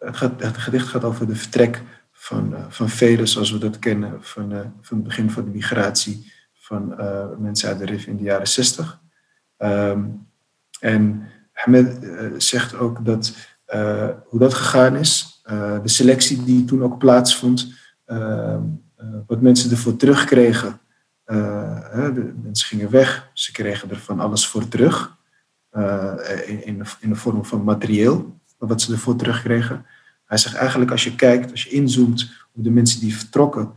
[0.00, 1.82] het, het, gedicht gaat over de vertrek
[2.12, 6.94] van, van velen zoals we dat kennen van, van het begin van de migratie van
[7.38, 9.00] mensen uit de RIF in de jaren 60.
[9.58, 10.04] Um, ehm,
[10.80, 11.98] en Ahmed
[12.36, 13.34] zegt ook dat
[14.24, 15.42] hoe dat gegaan is.
[15.82, 17.72] De selectie die toen ook plaatsvond.
[18.06, 18.58] Uh,
[19.26, 20.80] wat mensen ervoor terugkregen.
[21.24, 23.30] de mensen gingen weg.
[23.32, 25.16] Ze kregen er van alles voor terug.
[26.46, 28.39] in, in, in de vorm van materieel.
[28.68, 29.86] Wat ze ervoor terugkregen.
[30.24, 33.72] Hij zegt eigenlijk als je kijkt, als je inzoomt op de mensen die vertrokken.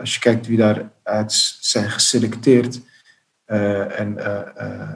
[0.00, 2.80] als je kijkt wie daaruit zijn geselecteerd.
[3.44, 4.18] en,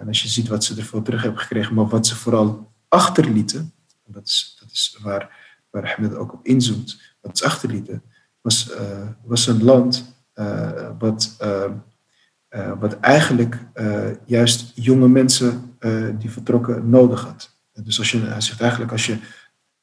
[0.01, 1.75] en als je ziet wat ze ervoor terug hebben gekregen.
[1.75, 3.75] Maar wat ze vooral achterlieten
[4.07, 5.31] dat is, dat is waar,
[5.71, 8.03] waar Ahmed ook op inzoomt, wat ze achterlieten,
[8.41, 8.71] was,
[9.25, 10.15] was een land
[10.99, 11.37] wat,
[12.79, 13.59] wat eigenlijk
[14.25, 15.77] juist jonge mensen
[16.19, 17.56] die vertrokken nodig had.
[17.85, 19.19] Dus als je, hij zegt eigenlijk als je,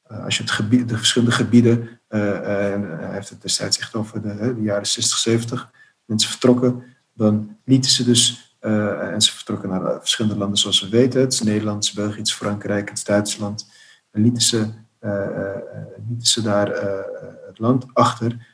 [0.04, 4.54] als je het gebied, de verschillende gebieden, en hij heeft het destijds echt over de,
[4.56, 5.72] de jaren 60, 70,
[6.06, 6.84] mensen vertrokken,
[7.14, 11.22] dan lieten ze dus en ze vertrokken naar verschillende landen zoals we weten.
[11.22, 13.66] Het is Nederland, België, Frankrijk, het Duitsland
[14.14, 14.68] lieten ze,
[15.00, 15.62] eh, eh,
[16.08, 17.06] lieten ze daar eh,
[17.48, 18.52] het land achter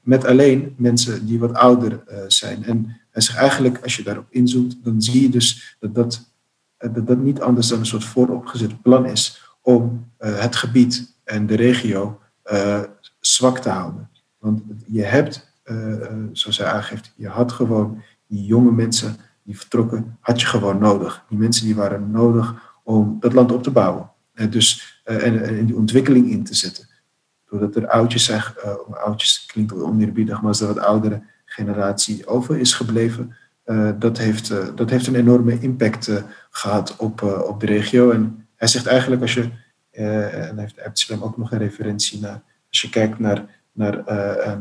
[0.00, 2.64] met alleen mensen die wat ouder zijn.
[2.64, 6.32] En hij zegt eigenlijk, als je daarop inzoomt, dan zie je dus dat dat,
[6.78, 11.54] dat, dat niet anders dan een soort vooropgezet plan is om het gebied en de
[11.54, 12.20] regio
[13.20, 14.10] zwak te houden.
[14.38, 15.52] Want je hebt,
[16.32, 19.16] zoals hij aangeeft, je had gewoon die jonge mensen
[19.48, 21.24] die vertrokken, had je gewoon nodig.
[21.28, 24.10] Die mensen die waren nodig om dat land op te bouwen.
[24.34, 26.88] Eh, dus, eh, en, en die ontwikkeling in te zetten.
[27.50, 28.42] Doordat er oudjes zijn,
[28.90, 33.36] oudjes klinkt oneerbiedig, maar als er wat oudere generatie over is gebleven,
[33.98, 36.10] dat, heeft, uh, dat heeft een enorme impact
[36.50, 38.10] gehad op, op de regio.
[38.10, 39.50] En hij zegt eigenlijk, als je
[39.90, 42.42] en heeft Absalom ook nog een referentie naar.
[42.68, 44.02] Als je kijkt naar, naar,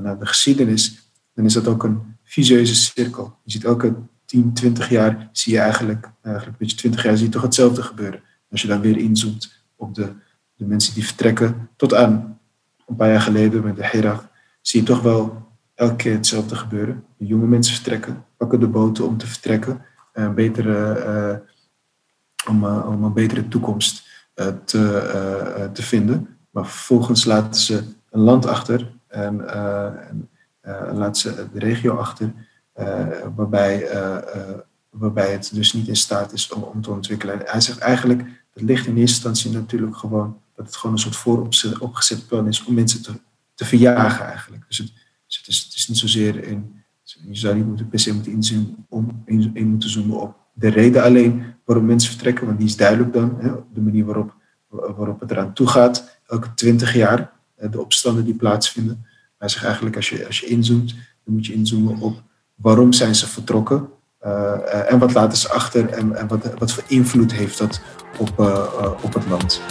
[0.01, 3.37] naar de geschiedenis, dan is dat ook een visieuze cirkel.
[3.43, 3.95] Je ziet elke
[4.27, 7.81] 10, 20 jaar zie je eigenlijk, eigenlijk een beetje 20 jaar zie je toch hetzelfde
[7.81, 8.21] gebeuren.
[8.51, 10.13] Als je dan weer inzoomt op de,
[10.55, 12.39] de mensen die vertrekken, tot aan
[12.87, 14.27] een paar jaar geleden met de Herak,
[14.61, 17.03] zie je toch wel elke keer hetzelfde gebeuren.
[17.17, 21.37] De jonge mensen vertrekken, pakken de boten om te vertrekken, een betere, uh,
[22.49, 24.05] om, uh, om, een betere toekomst
[24.65, 26.37] te, te vinden.
[26.49, 29.49] Maar vervolgens laten ze een land achter en,
[30.61, 32.33] en laten ze de regio achter,
[33.35, 33.89] waarbij,
[34.89, 37.41] waarbij het dus niet in staat is om, om te ontwikkelen.
[37.45, 38.21] hij zegt eigenlijk,
[38.53, 42.63] het ligt in eerste instantie natuurlijk gewoon dat het gewoon een soort vooropgezet plan is
[42.63, 43.11] om mensen te,
[43.53, 44.63] te verjagen eigenlijk.
[44.67, 44.91] Dus het,
[45.27, 46.76] het, is, het is niet zozeer in,
[47.25, 51.43] je zou niet per se moeten inzoomen, om, in, moeten zoomen op de reden alleen
[51.65, 54.35] waarom mensen vertrekken, want die is duidelijk dan, hè, de manier waarop,
[54.69, 56.19] waarop het eraan toe gaat.
[56.27, 59.05] Elke twintig jaar de opstanden die plaatsvinden.
[59.37, 62.23] Hij zegt eigenlijk, als je, als je inzoomt, dan moet je inzoomen op
[62.55, 63.89] waarom zijn ze vertrokken
[64.25, 67.81] uh, en wat laten ze achter en, en wat, wat voor invloed heeft dat
[68.17, 69.61] op, uh, op het land.